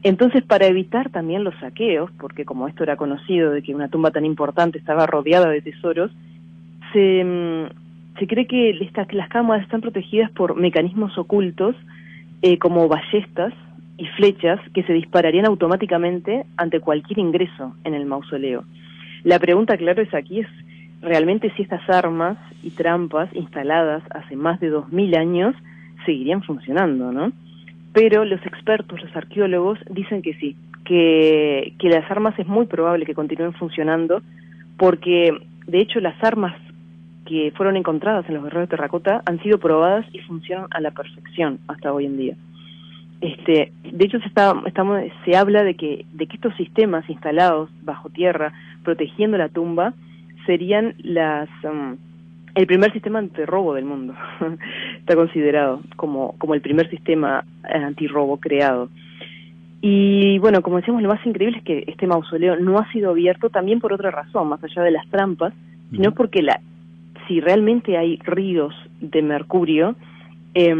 Entonces, 0.04 0.44
para 0.44 0.66
evitar 0.66 1.10
también 1.10 1.42
los 1.42 1.58
saqueos, 1.58 2.12
porque 2.20 2.44
como 2.44 2.68
esto 2.68 2.84
era 2.84 2.94
conocido 2.94 3.50
de 3.50 3.60
que 3.60 3.74
una 3.74 3.88
tumba 3.88 4.12
tan 4.12 4.24
importante 4.24 4.78
estaba 4.78 5.06
rodeada 5.06 5.48
de 5.48 5.62
tesoros, 5.62 6.12
se, 6.92 7.24
mm, 7.24 7.79
se 8.20 8.26
cree 8.26 8.46
que 8.46 8.78
las 9.12 9.28
cámaras 9.28 9.64
están 9.64 9.80
protegidas 9.80 10.30
por 10.32 10.54
mecanismos 10.54 11.16
ocultos 11.18 11.74
eh, 12.42 12.58
como 12.58 12.86
ballestas 12.86 13.52
y 13.96 14.06
flechas 14.08 14.60
que 14.74 14.82
se 14.84 14.92
dispararían 14.92 15.46
automáticamente 15.46 16.44
ante 16.56 16.80
cualquier 16.80 17.18
ingreso 17.18 17.74
en 17.84 17.94
el 17.94 18.06
mausoleo. 18.06 18.64
La 19.24 19.38
pregunta, 19.38 19.76
claro, 19.76 20.02
es 20.02 20.14
aquí 20.14 20.40
es 20.40 20.46
realmente 21.00 21.50
si 21.56 21.62
estas 21.62 21.88
armas 21.88 22.36
y 22.62 22.70
trampas 22.70 23.34
instaladas 23.34 24.02
hace 24.10 24.36
más 24.36 24.60
de 24.60 24.70
2.000 24.70 25.18
años 25.18 25.56
seguirían 26.04 26.42
funcionando, 26.42 27.10
¿no? 27.12 27.32
pero 27.92 28.24
los 28.24 28.44
expertos, 28.46 29.02
los 29.02 29.16
arqueólogos, 29.16 29.78
dicen 29.90 30.22
que 30.22 30.34
sí, 30.34 30.56
que, 30.84 31.74
que 31.78 31.88
las 31.88 32.08
armas 32.10 32.38
es 32.38 32.46
muy 32.46 32.66
probable 32.66 33.06
que 33.06 33.14
continúen 33.14 33.52
funcionando, 33.54 34.22
porque 34.76 35.32
de 35.66 35.80
hecho 35.80 36.00
las 36.00 36.22
armas 36.22 36.54
que 37.30 37.52
fueron 37.56 37.76
encontradas 37.76 38.28
en 38.28 38.34
los 38.34 38.42
guerreros 38.42 38.68
de 38.68 38.76
terracota 38.76 39.22
han 39.24 39.40
sido 39.40 39.58
probadas 39.58 40.04
y 40.12 40.18
funcionan 40.18 40.66
a 40.72 40.80
la 40.80 40.90
perfección 40.90 41.60
hasta 41.68 41.92
hoy 41.92 42.06
en 42.06 42.16
día. 42.16 42.34
Este, 43.20 43.72
de 43.84 44.04
hecho 44.04 44.18
se 44.18 44.26
está, 44.26 44.52
estamos, 44.66 45.00
se 45.24 45.36
habla 45.36 45.62
de 45.62 45.74
que, 45.74 46.06
de 46.12 46.26
que 46.26 46.34
estos 46.34 46.56
sistemas 46.56 47.08
instalados 47.08 47.70
bajo 47.82 48.10
tierra, 48.10 48.52
protegiendo 48.82 49.38
la 49.38 49.48
tumba, 49.48 49.94
serían 50.44 50.96
las 51.04 51.48
um, 51.62 51.96
el 52.56 52.66
primer 52.66 52.92
sistema 52.92 53.20
antirrobo 53.20 53.74
del 53.74 53.84
mundo. 53.84 54.14
Está 54.98 55.14
considerado 55.14 55.82
como, 55.94 56.34
como 56.38 56.54
el 56.54 56.62
primer 56.62 56.90
sistema 56.90 57.44
eh, 57.72 57.78
antirrobo 57.78 58.38
creado. 58.38 58.88
Y 59.82 60.40
bueno, 60.40 60.62
como 60.62 60.78
decíamos, 60.78 61.00
lo 61.00 61.08
más 61.08 61.24
increíble 61.24 61.58
es 61.58 61.64
que 61.64 61.84
este 61.86 62.08
mausoleo 62.08 62.56
no 62.56 62.76
ha 62.78 62.90
sido 62.90 63.10
abierto 63.10 63.50
también 63.50 63.78
por 63.78 63.92
otra 63.92 64.10
razón, 64.10 64.48
más 64.48 64.64
allá 64.64 64.82
de 64.82 64.90
las 64.90 65.08
trampas, 65.10 65.54
sino 65.92 66.12
porque 66.12 66.42
la, 66.42 66.60
si 67.30 67.40
realmente 67.40 67.96
hay 67.96 68.18
ríos 68.24 68.74
de 69.00 69.22
mercurio, 69.22 69.94
eh, 70.52 70.74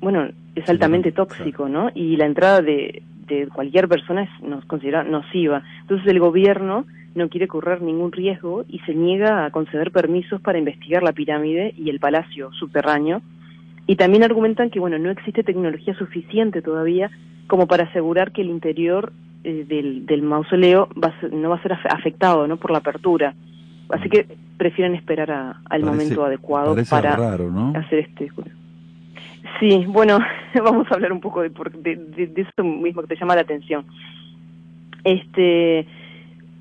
bueno, 0.00 0.26
es 0.56 0.68
altamente 0.68 1.12
tóxico, 1.12 1.68
¿no? 1.68 1.90
Y 1.94 2.16
la 2.16 2.26
entrada 2.26 2.60
de, 2.60 3.04
de 3.28 3.46
cualquier 3.46 3.86
persona 3.86 4.24
es 4.24 4.42
nos 4.42 4.64
considera 4.64 5.04
nociva. 5.04 5.62
Entonces 5.82 6.08
el 6.08 6.18
gobierno 6.18 6.86
no 7.14 7.28
quiere 7.28 7.46
correr 7.46 7.82
ningún 7.82 8.10
riesgo 8.10 8.64
y 8.68 8.80
se 8.80 8.96
niega 8.96 9.44
a 9.44 9.50
conceder 9.52 9.92
permisos 9.92 10.40
para 10.40 10.58
investigar 10.58 11.04
la 11.04 11.12
pirámide 11.12 11.72
y 11.78 11.88
el 11.88 12.00
palacio 12.00 12.52
subterráneo. 12.54 13.22
Y 13.86 13.94
también 13.94 14.24
argumentan 14.24 14.70
que 14.70 14.80
bueno, 14.80 14.98
no 14.98 15.12
existe 15.12 15.44
tecnología 15.44 15.94
suficiente 15.94 16.62
todavía 16.62 17.12
como 17.46 17.68
para 17.68 17.84
asegurar 17.84 18.32
que 18.32 18.42
el 18.42 18.50
interior 18.50 19.12
eh, 19.44 19.64
del, 19.68 20.22
mausoleo 20.22 20.88
va 21.00 21.14
no 21.30 21.50
va 21.50 21.56
a 21.56 21.62
ser 21.62 21.74
afectado 21.74 22.48
¿no? 22.48 22.56
por 22.56 22.72
la 22.72 22.78
apertura. 22.78 23.36
Así 23.90 24.08
que 24.08 24.26
prefieren 24.56 24.94
esperar 24.94 25.56
al 25.68 25.82
momento 25.82 26.24
adecuado 26.24 26.76
para 26.88 27.14
hacer 27.14 27.98
este 28.00 28.30
Sí, 29.60 29.84
bueno, 29.86 30.18
vamos 30.62 30.90
a 30.90 30.94
hablar 30.94 31.12
un 31.12 31.20
poco 31.20 31.42
de, 31.42 31.50
de, 31.50 32.26
de, 32.26 32.42
eso 32.42 32.64
mismo 32.64 33.02
que 33.02 33.08
te 33.08 33.16
llama 33.16 33.34
la 33.34 33.42
atención. 33.42 33.84
Este, 35.04 35.86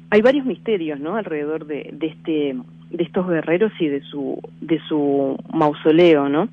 hay 0.09 0.21
varios 0.21 0.45
misterios, 0.45 0.99
¿no? 0.99 1.15
Alrededor 1.15 1.65
de, 1.65 1.89
de 1.93 2.07
este, 2.07 2.55
de 2.91 3.03
estos 3.03 3.27
guerreros 3.27 3.71
y 3.79 3.87
de 3.87 4.01
su, 4.01 4.39
de 4.61 4.79
su 4.87 5.37
mausoleo, 5.51 6.29
¿no? 6.29 6.47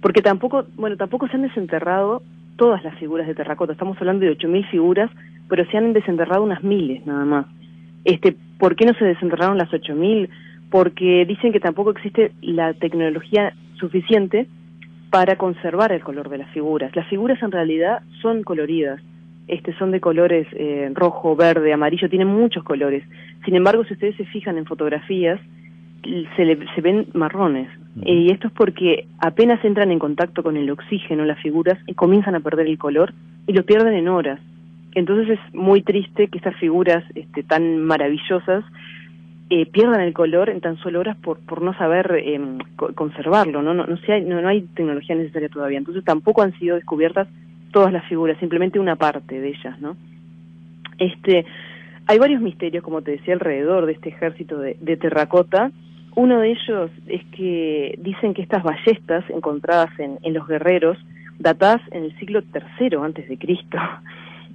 Porque 0.00 0.22
tampoco, 0.22 0.66
bueno, 0.76 0.96
tampoco 0.96 1.28
se 1.28 1.36
han 1.36 1.42
desenterrado 1.42 2.22
todas 2.56 2.82
las 2.84 2.98
figuras 2.98 3.26
de 3.26 3.34
terracota. 3.34 3.72
Estamos 3.72 3.96
hablando 3.98 4.24
de 4.26 4.36
8.000 4.36 4.70
figuras, 4.70 5.10
pero 5.48 5.64
se 5.70 5.76
han 5.76 5.92
desenterrado 5.92 6.42
unas 6.42 6.62
miles 6.62 7.06
nada 7.06 7.24
más. 7.24 7.46
Este, 8.04 8.36
¿Por 8.58 8.76
qué 8.76 8.86
no 8.86 8.94
se 8.94 9.04
desenterraron 9.04 9.58
las 9.58 9.70
8.000? 9.70 10.28
Porque 10.70 11.24
dicen 11.26 11.52
que 11.52 11.60
tampoco 11.60 11.90
existe 11.90 12.32
la 12.40 12.74
tecnología 12.74 13.54
suficiente 13.78 14.46
para 15.10 15.36
conservar 15.36 15.92
el 15.92 16.02
color 16.02 16.28
de 16.28 16.38
las 16.38 16.50
figuras. 16.50 16.94
Las 16.96 17.06
figuras 17.08 17.42
en 17.42 17.52
realidad 17.52 18.02
son 18.20 18.42
coloridas, 18.42 19.00
este, 19.48 19.72
son 19.78 19.90
de 19.92 20.00
colores 20.00 20.46
eh, 20.52 20.90
rojo, 20.92 21.36
verde, 21.36 21.72
amarillo, 21.72 22.08
tienen 22.08 22.28
muchos 22.28 22.64
colores. 22.64 23.04
Sin 23.44 23.54
embargo, 23.54 23.84
si 23.84 23.94
ustedes 23.94 24.16
se 24.16 24.24
fijan 24.24 24.58
en 24.58 24.66
fotografías, 24.66 25.40
se, 26.36 26.58
se 26.74 26.80
ven 26.80 27.06
marrones. 27.14 27.68
y 28.04 28.30
esto 28.30 28.48
es 28.48 28.52
porque 28.52 29.06
apenas 29.18 29.64
entran 29.64 29.90
en 29.90 29.98
contacto 29.98 30.42
con 30.42 30.56
el 30.56 30.70
oxígeno 30.70 31.24
las 31.24 31.40
figuras 31.40 31.78
y 31.86 31.94
comienzan 31.94 32.34
a 32.34 32.40
perder 32.40 32.66
el 32.66 32.78
color 32.78 33.12
y 33.46 33.52
lo 33.52 33.64
pierden 33.64 33.94
en 33.94 34.08
horas. 34.08 34.40
Entonces 34.96 35.38
es 35.38 35.54
muy 35.54 35.82
triste 35.82 36.28
que 36.28 36.38
estas 36.38 36.56
figuras 36.56 37.04
este, 37.14 37.42
tan 37.42 37.82
maravillosas 37.82 38.64
eh, 39.50 39.66
pierdan 39.66 40.00
el 40.00 40.14
color 40.14 40.48
en 40.48 40.62
tan 40.62 40.78
solo 40.78 41.00
horas 41.00 41.18
por, 41.18 41.38
por 41.40 41.60
no 41.60 41.76
saber 41.76 42.22
em, 42.24 42.56
conservarlo, 42.94 43.60
¿no? 43.60 43.74
No, 43.74 43.86
no, 43.86 43.98
hay, 44.08 44.24
no, 44.24 44.48
hay 44.48 44.62
tecnología 44.62 45.14
necesaria 45.14 45.50
todavía. 45.50 45.76
Entonces 45.76 46.02
tampoco 46.02 46.40
han 46.40 46.58
sido 46.58 46.76
descubiertas 46.76 47.28
todas 47.72 47.92
las 47.92 48.06
figuras, 48.06 48.38
simplemente 48.38 48.80
una 48.80 48.96
parte 48.96 49.38
de 49.38 49.48
ellas, 49.50 49.78
¿no? 49.82 49.98
Este, 50.96 51.44
hay 52.06 52.18
varios 52.18 52.40
misterios, 52.40 52.82
como 52.82 53.02
te 53.02 53.10
decía, 53.10 53.34
alrededor 53.34 53.84
de 53.84 53.92
este 53.92 54.08
ejército 54.08 54.56
de, 54.56 54.78
de 54.80 54.96
terracota. 54.96 55.72
Uno 56.14 56.40
de 56.40 56.52
ellos 56.52 56.90
es 57.06 57.22
que 57.32 57.98
dicen 57.98 58.32
que 58.32 58.40
estas 58.40 58.62
ballestas 58.62 59.28
encontradas 59.28 59.90
en, 60.00 60.18
en 60.22 60.32
los 60.32 60.48
guerreros, 60.48 60.96
datadas 61.38 61.82
en 61.90 62.04
el 62.04 62.18
siglo 62.18 62.40
III 62.40 62.96
antes 63.04 63.28
de 63.28 63.36
Cristo, 63.36 63.76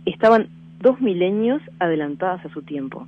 estaban 0.06 0.48
dos 0.80 1.00
milenios 1.02 1.62
adelantadas 1.80 2.46
a 2.46 2.50
su 2.50 2.62
tiempo 2.62 3.08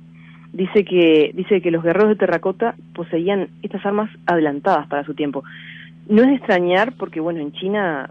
dice 0.54 0.84
que 0.84 1.32
dice 1.34 1.60
que 1.60 1.70
los 1.70 1.82
guerreros 1.82 2.10
de 2.10 2.16
terracota 2.16 2.76
poseían 2.94 3.48
estas 3.62 3.84
armas 3.84 4.08
adelantadas 4.24 4.86
para 4.86 5.04
su 5.04 5.14
tiempo. 5.14 5.42
No 6.08 6.22
es 6.22 6.28
de 6.28 6.34
extrañar 6.36 6.92
porque 6.96 7.20
bueno 7.20 7.40
en 7.40 7.52
China 7.52 8.08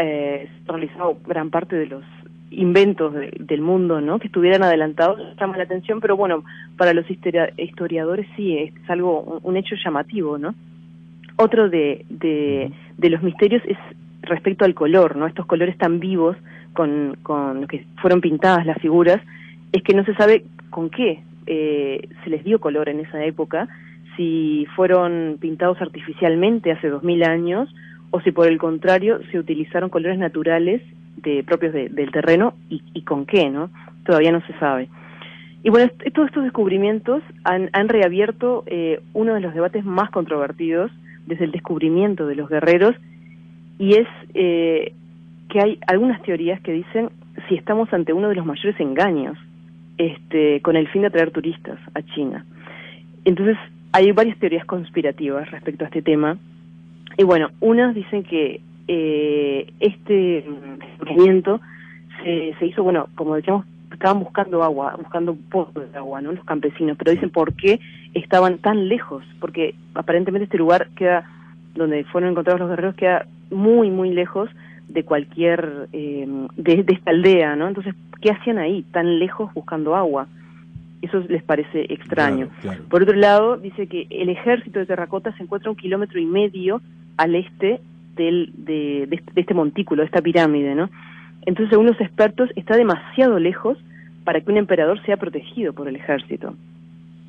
eh, 0.00 0.48
se 0.48 0.70
ha 0.70 0.76
realizado 0.76 1.16
gran 1.26 1.50
parte 1.50 1.76
de 1.76 1.86
los 1.86 2.02
inventos 2.50 3.14
del 3.38 3.60
mundo, 3.60 4.00
¿no? 4.00 4.18
Que 4.18 4.26
estuvieran 4.26 4.62
adelantados 4.62 5.20
llama 5.40 5.56
la 5.56 5.64
atención, 5.64 6.00
pero 6.00 6.16
bueno 6.16 6.44
para 6.76 6.92
los 6.94 7.06
historiadores 7.10 8.26
sí 8.36 8.58
es, 8.58 8.90
algo 8.90 9.40
un, 9.42 9.56
hecho 9.56 9.76
llamativo, 9.76 10.36
¿no? 10.36 10.54
Otro 11.36 11.68
de, 11.68 12.04
de, 12.08 12.72
de 12.96 13.10
los 13.10 13.22
misterios 13.22 13.62
es 13.66 13.78
respecto 14.22 14.64
al 14.64 14.74
color, 14.74 15.16
¿no? 15.16 15.26
Estos 15.26 15.46
colores 15.46 15.76
tan 15.78 16.00
vivos 16.00 16.36
con, 16.74 17.16
con 17.22 17.66
que 17.66 17.86
fueron 18.02 18.20
pintadas 18.20 18.66
las 18.66 18.78
figuras, 18.78 19.20
es 19.72 19.82
que 19.82 19.94
no 19.94 20.04
se 20.04 20.14
sabe 20.14 20.44
con 20.70 20.90
qué 20.90 21.22
eh, 21.46 22.08
se 22.22 22.30
les 22.30 22.44
dio 22.44 22.60
color 22.60 22.88
en 22.88 23.00
esa 23.00 23.24
época, 23.24 23.68
si 24.16 24.66
fueron 24.76 25.38
pintados 25.40 25.80
artificialmente 25.80 26.72
hace 26.72 26.88
dos 26.88 27.02
mil 27.02 27.24
años 27.24 27.68
o 28.10 28.20
si 28.20 28.30
por 28.30 28.46
el 28.46 28.58
contrario 28.58 29.20
se 29.30 29.38
utilizaron 29.38 29.90
colores 29.90 30.18
naturales 30.18 30.80
de, 31.16 31.42
propios 31.42 31.72
del 31.72 32.10
terreno 32.12 32.54
y, 32.68 33.02
con 33.02 33.26
qué, 33.26 33.50
¿no? 33.50 33.70
Todavía 34.04 34.30
no 34.30 34.40
se 34.46 34.52
sabe. 34.58 34.88
Y 35.62 35.70
bueno, 35.70 35.90
todos 36.12 36.28
estos 36.28 36.44
descubrimientos 36.44 37.22
han, 37.42 37.70
han 37.72 37.88
reabierto 37.88 38.64
eh, 38.66 39.00
uno 39.14 39.34
de 39.34 39.40
los 39.40 39.54
debates 39.54 39.84
más 39.84 40.10
controvertidos 40.10 40.92
desde 41.26 41.46
el 41.46 41.52
descubrimiento 41.52 42.26
de 42.26 42.36
los 42.36 42.48
guerreros 42.48 42.94
y 43.78 43.94
es 43.94 44.06
eh, 44.34 44.92
que 45.54 45.60
hay 45.60 45.78
algunas 45.86 46.20
teorías 46.22 46.60
que 46.62 46.72
dicen 46.72 47.10
si 47.48 47.54
estamos 47.54 47.92
ante 47.92 48.12
uno 48.12 48.28
de 48.28 48.34
los 48.34 48.44
mayores 48.44 48.74
engaños 48.80 49.38
este, 49.98 50.60
con 50.62 50.74
el 50.74 50.88
fin 50.88 51.02
de 51.02 51.06
atraer 51.06 51.30
turistas 51.30 51.78
a 51.94 52.02
China. 52.02 52.44
Entonces, 53.24 53.56
hay 53.92 54.10
varias 54.10 54.36
teorías 54.40 54.64
conspirativas 54.64 55.48
respecto 55.52 55.84
a 55.84 55.86
este 55.86 56.02
tema. 56.02 56.38
Y 57.16 57.22
bueno, 57.22 57.50
unas 57.60 57.94
dicen 57.94 58.24
que 58.24 58.62
eh, 58.88 59.72
este 59.78 60.44
descubrimiento 60.80 61.60
se, 62.24 62.56
se 62.58 62.66
hizo, 62.66 62.82
bueno, 62.82 63.06
como 63.14 63.36
decíamos, 63.36 63.64
estaban 63.92 64.18
buscando 64.18 64.64
agua, 64.64 64.96
buscando 64.98 65.30
un 65.30 65.42
pozo 65.42 65.78
de 65.78 65.96
agua, 65.96 66.20
¿no? 66.20 66.32
Los 66.32 66.44
campesinos, 66.44 66.96
pero 66.98 67.12
dicen 67.12 67.30
por 67.30 67.54
qué 67.54 67.78
estaban 68.12 68.58
tan 68.58 68.88
lejos, 68.88 69.22
porque 69.38 69.76
aparentemente 69.94 70.46
este 70.46 70.58
lugar 70.58 70.88
queda, 70.96 71.30
donde 71.76 72.02
fueron 72.06 72.32
encontrados 72.32 72.58
los 72.58 72.70
guerreros, 72.70 72.96
queda 72.96 73.28
muy, 73.52 73.88
muy 73.90 74.10
lejos 74.10 74.50
de 74.88 75.04
cualquier, 75.04 75.88
eh, 75.92 76.26
de, 76.56 76.84
esta 76.88 77.10
aldea, 77.10 77.56
¿no? 77.56 77.68
Entonces, 77.68 77.94
¿qué 78.20 78.30
hacían 78.30 78.58
ahí, 78.58 78.82
tan 78.92 79.18
lejos 79.18 79.52
buscando 79.54 79.96
agua? 79.96 80.26
Eso 81.02 81.20
les 81.28 81.42
parece 81.42 81.92
extraño. 81.92 82.48
Por 82.88 83.02
otro 83.02 83.14
lado, 83.14 83.56
dice 83.58 83.86
que 83.86 84.06
el 84.10 84.28
ejército 84.28 84.78
de 84.78 84.86
terracota 84.86 85.36
se 85.36 85.42
encuentra 85.42 85.70
un 85.70 85.76
kilómetro 85.76 86.18
y 86.18 86.24
medio 86.24 86.80
al 87.16 87.34
este 87.34 87.80
del, 88.16 88.52
de, 88.56 89.06
de, 89.08 89.40
este 89.40 89.54
montículo, 89.54 90.02
de 90.02 90.06
esta 90.06 90.22
pirámide, 90.22 90.74
¿no? 90.74 90.88
Entonces, 91.46 91.70
según 91.70 91.86
los 91.86 92.00
expertos, 92.00 92.48
está 92.56 92.76
demasiado 92.76 93.38
lejos 93.38 93.76
para 94.24 94.40
que 94.40 94.50
un 94.50 94.56
emperador 94.56 95.02
sea 95.04 95.18
protegido 95.18 95.74
por 95.74 95.88
el 95.88 95.96
ejército. 95.96 96.54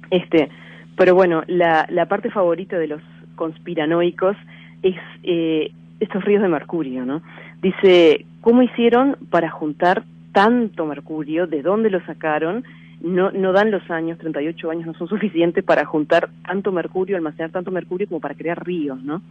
Este, 0.10 0.50
pero 0.96 1.14
bueno, 1.16 1.44
la, 1.48 1.86
la 1.90 2.06
parte 2.06 2.30
favorita 2.30 2.78
de 2.78 2.88
los 2.88 3.02
conspiranoicos 3.36 4.38
es 4.82 4.96
eh, 5.24 5.72
estos 6.00 6.24
ríos 6.24 6.42
de 6.42 6.48
mercurio, 6.48 7.06
¿no? 7.06 7.22
Dice, 7.66 8.28
¿cómo 8.42 8.62
hicieron 8.62 9.18
para 9.32 9.50
juntar 9.50 10.04
tanto 10.34 10.86
mercurio? 10.86 11.48
¿De 11.48 11.64
dónde 11.64 11.90
lo 11.90 12.00
sacaron? 12.06 12.64
No, 13.02 13.32
no 13.32 13.54
dan 13.54 13.72
los 13.72 13.90
años, 13.90 14.20
38 14.20 14.70
años 14.70 14.86
no 14.86 14.94
son 14.94 15.08
suficientes 15.08 15.64
para 15.64 15.84
juntar 15.84 16.30
tanto 16.46 16.72
mercurio, 16.72 17.18
almacenar 17.18 17.50
tanto 17.50 17.72
mercurio 17.72 18.08
como 18.08 18.20
para 18.20 18.36
crear 18.36 18.64
ríos, 18.64 19.04
¿no? 19.04 19.24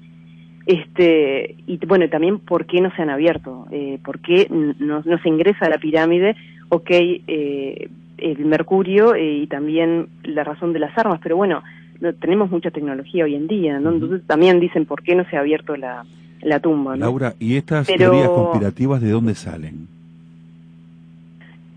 Este, 0.67 1.55
y 1.69 1.79
bueno, 1.87 2.09
también 2.09 2.41
por 2.41 2.67
qué 2.67 2.81
no 2.81 2.91
se 2.97 3.03
han 3.03 3.11
abierto, 3.11 3.69
eh, 3.71 4.00
por 4.05 4.19
qué 4.19 4.49
no, 4.50 5.00
no, 5.05 5.19
se 5.23 5.29
ingresa 5.29 5.67
a 5.67 5.71
la 5.71 5.79
pirámide, 5.79 6.35
ok, 6.71 6.91
eh, 6.91 7.88
el 8.19 8.45
mercurio 8.47 9.14
eh, 9.14 9.43
y 9.43 9.47
también 9.47 10.09
la 10.25 10.43
razón 10.43 10.73
de 10.73 10.81
las 10.81 10.99
armas, 10.99 11.21
pero 11.23 11.37
bueno, 11.37 11.62
no, 12.00 12.12
tenemos 12.14 12.50
mucha 12.50 12.73
tecnología 12.73 13.26
hoy 13.26 13.37
en 13.37 13.47
día, 13.47 13.79
¿no? 13.79 13.93
Entonces 13.93 14.26
también 14.26 14.59
dicen 14.59 14.87
por 14.87 15.05
qué 15.05 15.14
no 15.14 15.25
se 15.31 15.37
ha 15.37 15.41
abierto 15.41 15.76
la, 15.76 16.05
la 16.45 16.61
tumba, 16.61 16.95
¿no? 16.97 17.07
Laura, 17.07 17.35
¿y 17.41 17.57
estas 17.57 17.87
teorías 17.87 18.29
conspirativas 18.29 19.01
de 19.01 19.11
dónde 19.11 19.35
salen? 19.35 19.89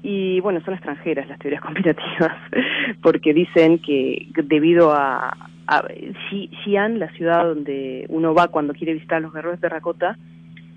Y 0.03 0.39
bueno, 0.41 0.61
son 0.63 0.73
extranjeras 0.73 1.27
las 1.27 1.39
teorías 1.39 1.61
conspirativas, 1.63 2.33
porque 3.01 3.33
dicen 3.33 3.79
que 3.79 4.27
debido 4.43 4.93
a, 4.93 5.35
a 5.67 5.83
Xi'an, 6.29 6.99
la 6.99 7.09
ciudad 7.11 7.45
donde 7.45 8.05
uno 8.09 8.33
va 8.33 8.49
cuando 8.49 8.73
quiere 8.73 8.93
visitar 8.93 9.21
los 9.21 9.33
guerreros 9.33 9.59
de 9.59 9.67
terracota, 9.67 10.17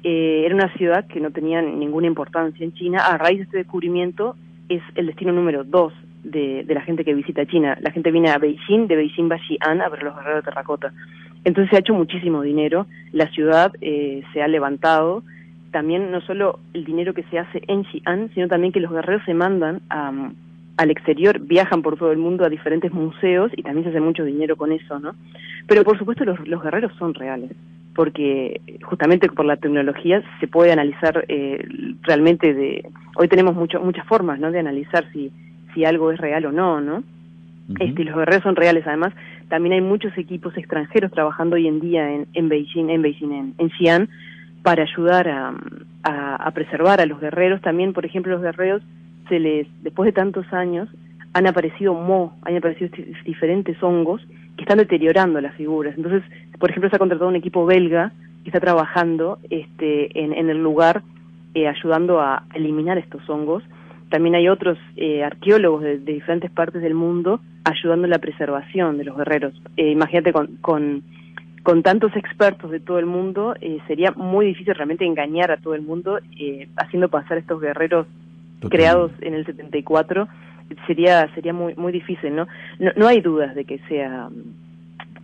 eh, 0.03 0.45
era 0.47 0.55
una 0.55 0.73
ciudad 0.75 1.07
que 1.07 1.21
no 1.21 1.31
tenía 1.31 1.61
ninguna 1.61 2.07
importancia 2.07 2.65
en 2.65 2.73
China. 2.73 3.05
A 3.05 3.19
raíz 3.19 3.39
de 3.39 3.45
este 3.45 3.59
descubrimiento 3.59 4.37
es 4.69 4.83
el 4.95 5.07
destino 5.07 5.33
número 5.33 5.65
dos 5.65 5.93
de, 6.23 6.65
de 6.65 6.75
la 6.75 6.81
gente 6.83 7.05
que 7.05 7.15
visita 7.15 7.45
China. 7.45 7.77
La 7.81 7.91
gente 7.91 8.11
viene 8.11 8.31
a 8.31 8.39
Beijing, 8.39 8.87
de 8.87 8.97
Beijing 8.97 9.31
va 9.31 9.37
a 9.37 9.47
Xi'an 9.47 9.83
a 9.83 9.89
ver 9.89 10.03
los 10.03 10.15
guerreros 10.15 10.45
de 10.45 10.51
terracota. 10.51 10.93
Entonces 11.45 11.71
se 11.71 11.77
ha 11.77 11.81
hecho 11.81 11.95
muchísimo 11.95 12.43
dinero, 12.43 12.87
la 13.13 13.29
ciudad 13.29 13.73
eh, 13.81 14.23
se 14.33 14.43
ha 14.43 14.49
levantado, 14.49 15.23
también 15.71 16.11
no 16.11 16.21
solo 16.21 16.59
el 16.75 16.85
dinero 16.85 17.15
que 17.15 17.23
se 17.25 17.39
hace 17.39 17.63
en 17.67 17.85
Xi'an, 17.85 18.31
sino 18.35 18.49
también 18.49 18.73
que 18.73 18.81
los 18.81 18.93
guerreros 18.93 19.23
se 19.25 19.35
mandan 19.35 19.81
a 19.89 20.31
al 20.81 20.91
exterior, 20.91 21.39
viajan 21.41 21.83
por 21.83 21.99
todo 21.99 22.11
el 22.11 22.17
mundo 22.17 22.43
a 22.43 22.49
diferentes 22.49 22.91
museos 22.91 23.53
y 23.55 23.63
también 23.63 23.85
se 23.85 23.91
hace 23.91 24.01
mucho 24.01 24.25
dinero 24.25 24.57
con 24.57 24.73
eso, 24.73 24.99
¿no? 24.99 25.15
Pero 25.67 25.85
por 25.85 25.99
supuesto 25.99 26.25
los, 26.25 26.41
los 26.49 26.63
guerreros 26.63 26.91
son 26.99 27.13
reales, 27.13 27.51
porque 27.95 28.63
justamente 28.83 29.29
por 29.29 29.45
la 29.45 29.59
tecnología 29.59 30.23
se 30.41 30.49
puede 30.49 30.73
analizar 30.73 31.27
eh, 31.29 31.63
realmente 32.01 32.55
de... 32.55 32.89
Hoy 33.17 33.29
tenemos 33.29 33.55
mucho, 33.57 33.79
muchas 33.81 34.07
formas, 34.07 34.41
¿no? 34.41 34.51
De 34.51 34.59
analizar 34.59 35.05
si, 35.13 35.31
si 35.75 35.85
algo 35.85 36.13
es 36.13 36.19
real 36.19 36.47
o 36.47 36.53
no, 36.53 36.81
¿no? 36.81 37.05
este, 37.79 38.03
los 38.03 38.17
guerreros 38.17 38.43
son 38.43 38.57
reales, 38.57 38.87
además 38.87 39.13
también 39.51 39.75
hay 39.75 39.81
muchos 39.83 40.17
equipos 40.17 40.57
extranjeros 40.57 41.11
trabajando 41.11 41.57
hoy 41.57 41.67
en 41.67 41.81
día 41.81 42.11
en, 42.11 42.27
en 42.33 42.49
Beijing, 42.49 42.89
en 42.89 43.03
Beijing, 43.03 43.33
en, 43.33 43.55
en 43.59 43.71
Xi'an, 43.71 44.09
para 44.63 44.85
ayudar 44.85 45.29
a, 45.29 46.51
preservar 46.55 47.01
a 47.01 47.07
los 47.07 47.21
guerreros. 47.21 47.61
También, 47.61 47.93
por 47.93 48.07
ejemplo, 48.07 48.33
los 48.33 48.43
guerreros 48.43 48.83
les, 49.29 49.67
después 49.83 50.07
de 50.07 50.13
tantos 50.13 50.51
años, 50.53 50.89
han 51.33 51.47
aparecido 51.47 51.95
mo, 51.95 52.37
han 52.43 52.57
aparecido 52.57 52.91
diferentes 53.25 53.81
hongos 53.83 54.21
que 54.57 54.63
están 54.63 54.79
deteriorando 54.79 55.41
las 55.41 55.55
figuras. 55.55 55.95
Entonces, 55.97 56.23
por 56.59 56.71
ejemplo, 56.71 56.91
se 56.91 56.97
ha 56.97 56.99
contratado 56.99 57.29
un 57.29 57.37
equipo 57.37 57.67
belga 57.67 58.13
que 58.43 58.51
está 58.51 58.61
trabajando 58.61 59.39
este, 59.51 60.19
en, 60.19 60.33
en 60.33 60.51
el 60.51 60.63
lugar 60.63 61.03
eh, 61.55 61.69
ayudando 61.69 62.21
a 62.21 62.45
eliminar 62.55 62.99
estos 62.99 63.29
hongos. 63.29 63.63
También 64.11 64.35
hay 64.35 64.49
otros 64.49 64.77
eh, 64.97 65.25
arqueólogos 65.25 65.83
de, 65.83 65.99
diferentes 65.99 66.51
partes 66.51 66.83
del 66.83 66.95
mundo 66.95 67.41
ayudando 67.65 68.05
en 68.05 68.11
la 68.11 68.19
preservación 68.19 68.99
de 68.99 69.05
los 69.05 69.17
guerreros. 69.17 69.55
Eh, 69.77 69.91
imagínate 69.91 70.33
con, 70.33 70.57
con, 70.61 71.03
con, 71.63 71.83
tantos 71.83 72.15
expertos 72.17 72.71
de 72.71 72.81
todo 72.81 72.99
el 72.99 73.07
mundo, 73.07 73.55
sería 73.87 74.11
muy 74.13 74.47
difícil 74.47 74.75
realmente 74.75 75.05
engañar 75.05 75.51
a 75.51 75.57
todo 75.59 75.75
el 75.75 75.83
mundo 75.83 76.19
haciendo 76.77 77.09
pasar 77.09 77.39
estos 77.39 77.61
guerreros 77.61 78.07
creados 78.69 79.13
en 79.21 79.35
el 79.35 79.47
74 79.47 80.29
sería 80.87 81.33
sería 81.35 81.53
muy 81.53 81.75
muy 81.75 81.93
difícil 81.93 82.35
no 82.35 82.47
no, 82.79 82.91
no 82.97 83.07
hay 83.07 83.21
dudas 83.21 83.55
de 83.55 83.65
que 83.65 83.79
sea 83.89 84.29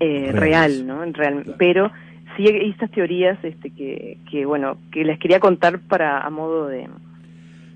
eh, 0.00 0.30
real 0.32 0.86
no 0.86 1.04
real, 1.12 1.54
pero 1.58 1.90
sí 2.36 2.46
hay 2.46 2.70
estas 2.70 2.90
teorías 2.90 3.38
este 3.42 3.70
que, 3.70 4.18
que 4.30 4.46
bueno 4.46 4.78
que 4.90 5.04
les 5.04 5.18
quería 5.18 5.40
contar 5.40 5.80
para 5.80 6.20
a 6.20 6.30
modo 6.30 6.66
de, 6.66 6.88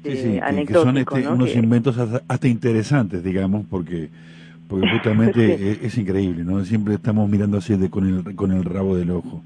sí, 0.02 0.16
sí, 0.16 0.66
que, 0.66 0.72
son 0.72 0.96
este, 0.96 1.28
unos 1.28 1.54
inventos 1.54 1.98
hasta, 1.98 2.48
interesantes 2.48 3.22
digamos 3.22 3.66
porque 3.68 4.08
porque 4.68 4.88
justamente 4.88 5.54
es, 5.72 5.82
es, 5.82 5.98
increíble 5.98 6.44
no 6.44 6.64
siempre 6.64 6.94
estamos 6.94 7.28
mirando 7.28 7.58
así 7.58 7.76
de, 7.76 7.90
con 7.90 8.06
el 8.06 8.34
con 8.34 8.52
el 8.52 8.64
rabo 8.64 8.96
del 8.96 9.10
ojo 9.10 9.42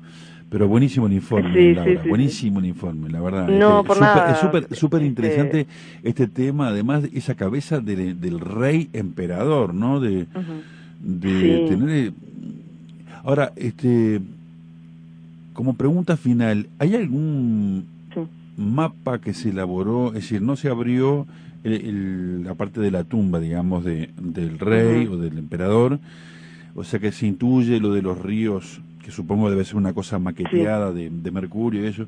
pero 0.54 0.68
buenísimo 0.68 1.08
el 1.08 1.14
informe, 1.14 1.74
Laura, 1.74 2.02
buenísimo 2.08 2.60
el 2.60 2.66
informe, 2.66 3.08
la 3.10 3.20
verdad. 3.20 3.48
No, 3.48 3.80
este, 3.80 3.88
por 3.88 3.96
super, 3.96 4.00
nada. 4.00 4.32
Es 4.32 4.38
súper 4.38 4.76
super 4.76 5.00
este, 5.00 5.08
interesante 5.08 5.66
este 6.04 6.28
tema, 6.28 6.68
además 6.68 7.02
esa 7.12 7.34
cabeza 7.34 7.80
de, 7.80 8.14
del 8.14 8.38
rey 8.38 8.88
emperador, 8.92 9.74
¿no? 9.74 9.98
De, 9.98 10.26
de 11.00 11.66
tener... 11.68 11.88
Eh, 11.90 12.12
ahora, 13.24 13.52
este, 13.56 14.20
como 15.54 15.74
pregunta 15.74 16.16
final, 16.16 16.68
¿hay 16.78 16.94
algún 16.94 17.86
mapa 18.56 19.20
que 19.20 19.34
se 19.34 19.50
elaboró, 19.50 20.08
es 20.08 20.14
decir, 20.14 20.42
no 20.42 20.56
se 20.56 20.68
abrió 20.68 21.26
el, 21.64 22.44
la 22.44 22.54
parte 22.54 22.80
de 22.80 22.90
la 22.90 23.04
tumba, 23.04 23.40
digamos, 23.40 23.84
de, 23.84 24.10
del 24.20 24.58
rey 24.58 25.06
o 25.06 25.16
del 25.16 25.38
emperador, 25.38 25.98
o 26.74 26.84
sea 26.84 27.00
que 27.00 27.12
se 27.12 27.26
intuye 27.26 27.80
lo 27.80 27.92
de 27.92 28.02
los 28.02 28.20
ríos 28.20 28.80
que 29.04 29.10
supongo 29.10 29.50
debe 29.50 29.64
ser 29.64 29.76
una 29.76 29.92
cosa 29.92 30.18
maqueteada 30.18 30.90
de, 30.90 31.10
de, 31.10 31.30
mercurio 31.30 31.84
y 31.84 31.88
eso. 31.88 32.06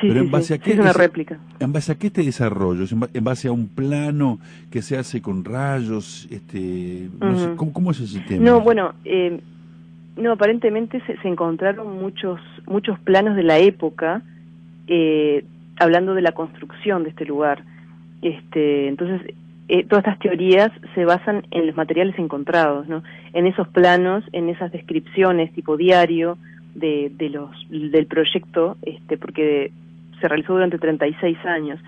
Pero 0.00 0.20
en 0.20 0.30
base 0.30 0.54
a 0.54 0.58
qué 0.58 0.72
es 0.72 0.78
una 0.78 0.92
réplica. 0.92 1.38
En 1.58 1.72
base 1.72 1.90
a 1.90 1.94
qué 1.96 2.06
este 2.06 2.22
desarrollo, 2.22 2.84
en 3.12 3.24
base 3.24 3.48
a 3.48 3.52
un 3.52 3.66
plano 3.66 4.38
que 4.70 4.80
se 4.80 4.96
hace 4.96 5.20
con 5.20 5.44
rayos, 5.44 6.28
este, 6.30 7.08
¿cómo, 7.56 7.90
es 7.90 7.98
ese 7.98 8.18
sistema? 8.18 8.44
No, 8.44 8.60
bueno, 8.60 8.94
eh, 9.04 9.40
no, 10.16 10.32
aparentemente 10.32 11.02
se, 11.06 11.16
se, 11.16 11.28
encontraron 11.28 12.00
muchos 12.00 12.38
muchos 12.66 12.98
planos 13.00 13.34
de 13.34 13.42
la 13.42 13.58
época 13.58 14.22
eh, 14.86 15.44
hablando 15.78 16.14
de 16.14 16.22
la 16.22 16.32
construcción 16.32 17.02
de 17.02 17.10
este 17.10 17.24
lugar. 17.24 17.62
Este, 18.22 18.88
entonces 18.88 19.34
eh, 19.68 19.84
todas 19.84 20.04
estas 20.04 20.18
teorías 20.18 20.70
se 20.94 21.04
basan 21.04 21.46
en 21.50 21.66
los 21.66 21.76
materiales 21.76 22.18
encontrados, 22.18 22.88
¿no? 22.88 23.02
En 23.32 23.46
esos 23.46 23.68
planos, 23.68 24.24
en 24.32 24.48
esas 24.48 24.72
descripciones 24.72 25.52
tipo 25.52 25.76
diario 25.76 26.38
de, 26.74 27.10
los 27.30 27.50
del 27.70 28.06
proyecto, 28.06 28.76
este, 28.82 29.18
porque 29.18 29.72
se 30.20 30.28
realizó 30.28 30.54
durante 30.54 30.78
36 30.78 31.38
años. 31.44 31.80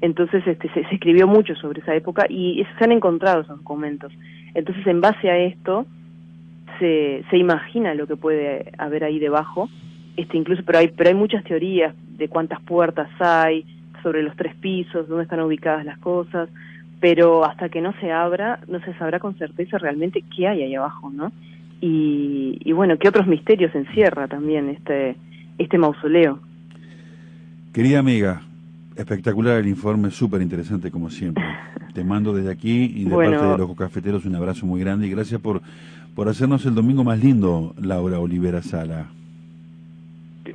Entonces 0.00 0.46
este, 0.46 0.68
se, 0.72 0.84
se, 0.84 0.94
escribió 0.94 1.26
mucho 1.26 1.54
sobre 1.56 1.80
esa 1.80 1.94
época 1.94 2.26
y 2.28 2.64
se 2.78 2.84
han 2.84 2.92
encontrado 2.92 3.42
esos 3.42 3.58
documentos. 3.58 4.12
Entonces, 4.54 4.86
en 4.86 5.00
base 5.00 5.30
a 5.30 5.38
esto, 5.38 5.86
se, 6.78 7.24
se 7.30 7.36
imagina 7.36 7.94
lo 7.94 8.06
que 8.06 8.16
puede 8.16 8.72
haber 8.78 9.04
ahí 9.04 9.18
debajo. 9.18 9.68
Este, 10.18 10.36
incluso, 10.36 10.62
pero 10.66 10.78
hay, 10.78 10.88
pero 10.88 11.08
hay 11.08 11.14
muchas 11.14 11.44
teorías 11.44 11.94
de 12.16 12.28
cuántas 12.28 12.60
puertas 12.60 13.08
hay, 13.20 13.64
sobre 14.02 14.22
los 14.22 14.36
tres 14.36 14.54
pisos, 14.56 15.08
dónde 15.08 15.24
están 15.24 15.40
ubicadas 15.40 15.84
las 15.84 15.98
cosas 15.98 16.50
pero 17.00 17.44
hasta 17.44 17.68
que 17.68 17.80
no 17.80 17.92
se 18.00 18.10
abra, 18.10 18.60
no 18.68 18.80
se 18.80 18.94
sabrá 18.94 19.18
con 19.18 19.36
certeza 19.36 19.78
realmente 19.78 20.22
qué 20.34 20.48
hay 20.48 20.62
ahí 20.62 20.74
abajo, 20.74 21.10
¿no? 21.10 21.32
Y, 21.80 22.58
y 22.64 22.72
bueno, 22.72 22.98
qué 22.98 23.08
otros 23.08 23.26
misterios 23.26 23.72
encierra 23.74 24.26
también 24.26 24.68
este, 24.68 25.16
este 25.58 25.78
mausoleo. 25.78 26.40
Querida 27.72 28.00
amiga, 28.00 28.42
espectacular 28.96 29.58
el 29.58 29.68
informe, 29.68 30.10
súper 30.10 30.42
interesante 30.42 30.90
como 30.90 31.08
siempre. 31.08 31.44
Te 31.94 32.02
mando 32.02 32.34
desde 32.34 32.50
aquí 32.50 32.92
y 32.96 33.04
de 33.04 33.14
parte 33.14 33.46
de 33.46 33.58
los 33.58 33.76
cafeteros 33.76 34.24
un 34.24 34.34
abrazo 34.34 34.66
muy 34.66 34.80
grande 34.80 35.06
y 35.06 35.10
gracias 35.10 35.40
por, 35.40 35.62
por 36.14 36.28
hacernos 36.28 36.64
el 36.66 36.74
domingo 36.74 37.04
más 37.04 37.22
lindo, 37.22 37.74
Laura 37.80 38.18
Olivera 38.18 38.62
Sala. 38.62 39.06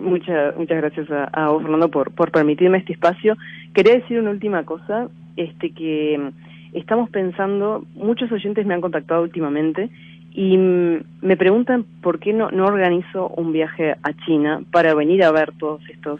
Muchas 0.03 0.55
muchas 0.57 0.77
gracias 0.77 1.09
a, 1.11 1.23
a 1.25 1.49
vos, 1.49 1.61
Fernando, 1.61 1.89
por, 1.89 2.11
por 2.11 2.31
permitirme 2.31 2.77
este 2.77 2.93
espacio. 2.93 3.37
Quería 3.73 3.93
decir 3.93 4.19
una 4.19 4.31
última 4.31 4.63
cosa, 4.63 5.07
este 5.37 5.71
que 5.71 6.17
mm, 6.19 6.77
estamos 6.77 7.09
pensando, 7.09 7.85
muchos 7.95 8.31
oyentes 8.31 8.65
me 8.65 8.73
han 8.73 8.81
contactado 8.81 9.23
últimamente 9.23 9.89
y 10.33 10.57
mm, 10.57 11.03
me 11.21 11.37
preguntan 11.37 11.85
por 12.01 12.19
qué 12.19 12.33
no, 12.33 12.51
no 12.51 12.65
organizo 12.65 13.29
un 13.29 13.53
viaje 13.53 13.95
a 14.03 14.13
China 14.25 14.61
para 14.71 14.93
venir 14.93 15.23
a 15.23 15.31
ver 15.31 15.53
todos 15.57 15.81
estos 15.89 16.19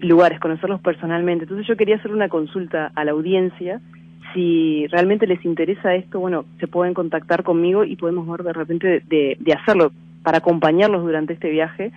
lugares, 0.00 0.40
conocerlos 0.40 0.80
personalmente. 0.80 1.44
Entonces 1.44 1.66
yo 1.66 1.76
quería 1.76 1.96
hacer 1.96 2.12
una 2.12 2.28
consulta 2.28 2.92
a 2.94 3.04
la 3.04 3.12
audiencia. 3.12 3.80
Si 4.34 4.86
realmente 4.88 5.26
les 5.26 5.44
interesa 5.44 5.94
esto, 5.94 6.20
bueno, 6.20 6.44
se 6.60 6.66
pueden 6.66 6.94
contactar 6.94 7.42
conmigo 7.42 7.84
y 7.84 7.96
podemos 7.96 8.28
ver 8.28 8.42
de 8.42 8.52
repente 8.52 9.02
de, 9.08 9.36
de, 9.40 9.52
hacerlo 9.52 9.92
para 10.22 10.38
acompañarlos 10.38 11.02
durante 11.02 11.32
este 11.32 11.50
viaje 11.50 11.92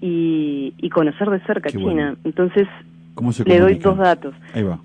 y, 0.00 0.74
y 0.78 0.90
conocer 0.90 1.30
de 1.30 1.40
cerca 1.40 1.70
China. 1.70 2.16
Entonces, 2.24 2.68
le 3.44 3.60
doy 3.60 3.74
dos 3.74 3.96
datos. 3.96 4.34
Ahí 4.54 4.62
va. 4.62 4.78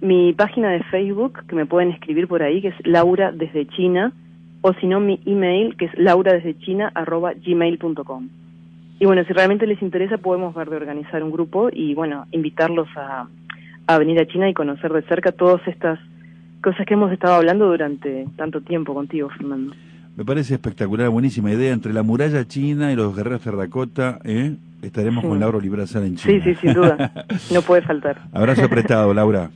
Mi 0.00 0.32
página 0.32 0.70
de 0.70 0.82
Facebook, 0.84 1.40
que 1.48 1.56
me 1.56 1.66
pueden 1.66 1.90
escribir 1.90 2.28
por 2.28 2.42
ahí, 2.42 2.60
que 2.60 2.68
es 2.68 2.86
Laura 2.86 3.32
desde 3.32 3.66
China, 3.66 4.12
o 4.60 4.72
si 4.74 4.86
no, 4.86 5.00
mi 5.00 5.20
email, 5.24 5.76
que 5.76 5.86
es 5.86 5.98
laura 5.98 6.32
desde 6.32 6.58
China, 6.58 6.90
arroba 6.94 7.32
gmail.com. 7.34 8.28
Y 9.00 9.06
bueno, 9.06 9.22
si 9.24 9.32
realmente 9.32 9.66
les 9.66 9.80
interesa, 9.80 10.18
podemos 10.18 10.54
ver 10.54 10.70
de 10.70 10.76
organizar 10.76 11.22
un 11.22 11.30
grupo 11.30 11.68
y 11.72 11.94
bueno, 11.94 12.26
invitarlos 12.32 12.88
a, 12.96 13.28
a 13.86 13.98
venir 13.98 14.20
a 14.20 14.26
China 14.26 14.48
y 14.48 14.54
conocer 14.54 14.92
de 14.92 15.02
cerca 15.02 15.30
todas 15.30 15.66
estas 15.68 16.00
cosas 16.62 16.84
que 16.84 16.94
hemos 16.94 17.12
estado 17.12 17.34
hablando 17.34 17.66
durante 17.66 18.26
tanto 18.36 18.60
tiempo 18.60 18.94
contigo, 18.94 19.28
Fernando. 19.30 19.74
Me 20.18 20.24
parece 20.24 20.54
espectacular, 20.54 21.08
buenísima 21.10 21.52
idea. 21.52 21.72
Entre 21.72 21.92
la 21.92 22.02
muralla 22.02 22.44
china 22.44 22.92
y 22.92 22.96
los 22.96 23.14
guerreros 23.14 23.40
terracota, 23.40 24.18
¿eh? 24.24 24.56
estaremos 24.82 25.24
con 25.24 25.38
Laura 25.38 25.60
Librazal 25.60 26.06
en 26.06 26.16
China. 26.16 26.42
Sí, 26.42 26.54
sí, 26.54 26.60
sin 26.60 26.74
duda. 26.74 27.12
No 27.52 27.62
puede 27.62 27.82
faltar. 27.82 28.20
Abrazo 28.32 28.64
apretado, 28.64 29.14
Laura. 29.14 29.48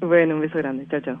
bueno, 0.00 0.36
un 0.36 0.40
beso 0.40 0.56
grande. 0.56 0.86
Chao, 0.88 1.00
chao. 1.00 1.20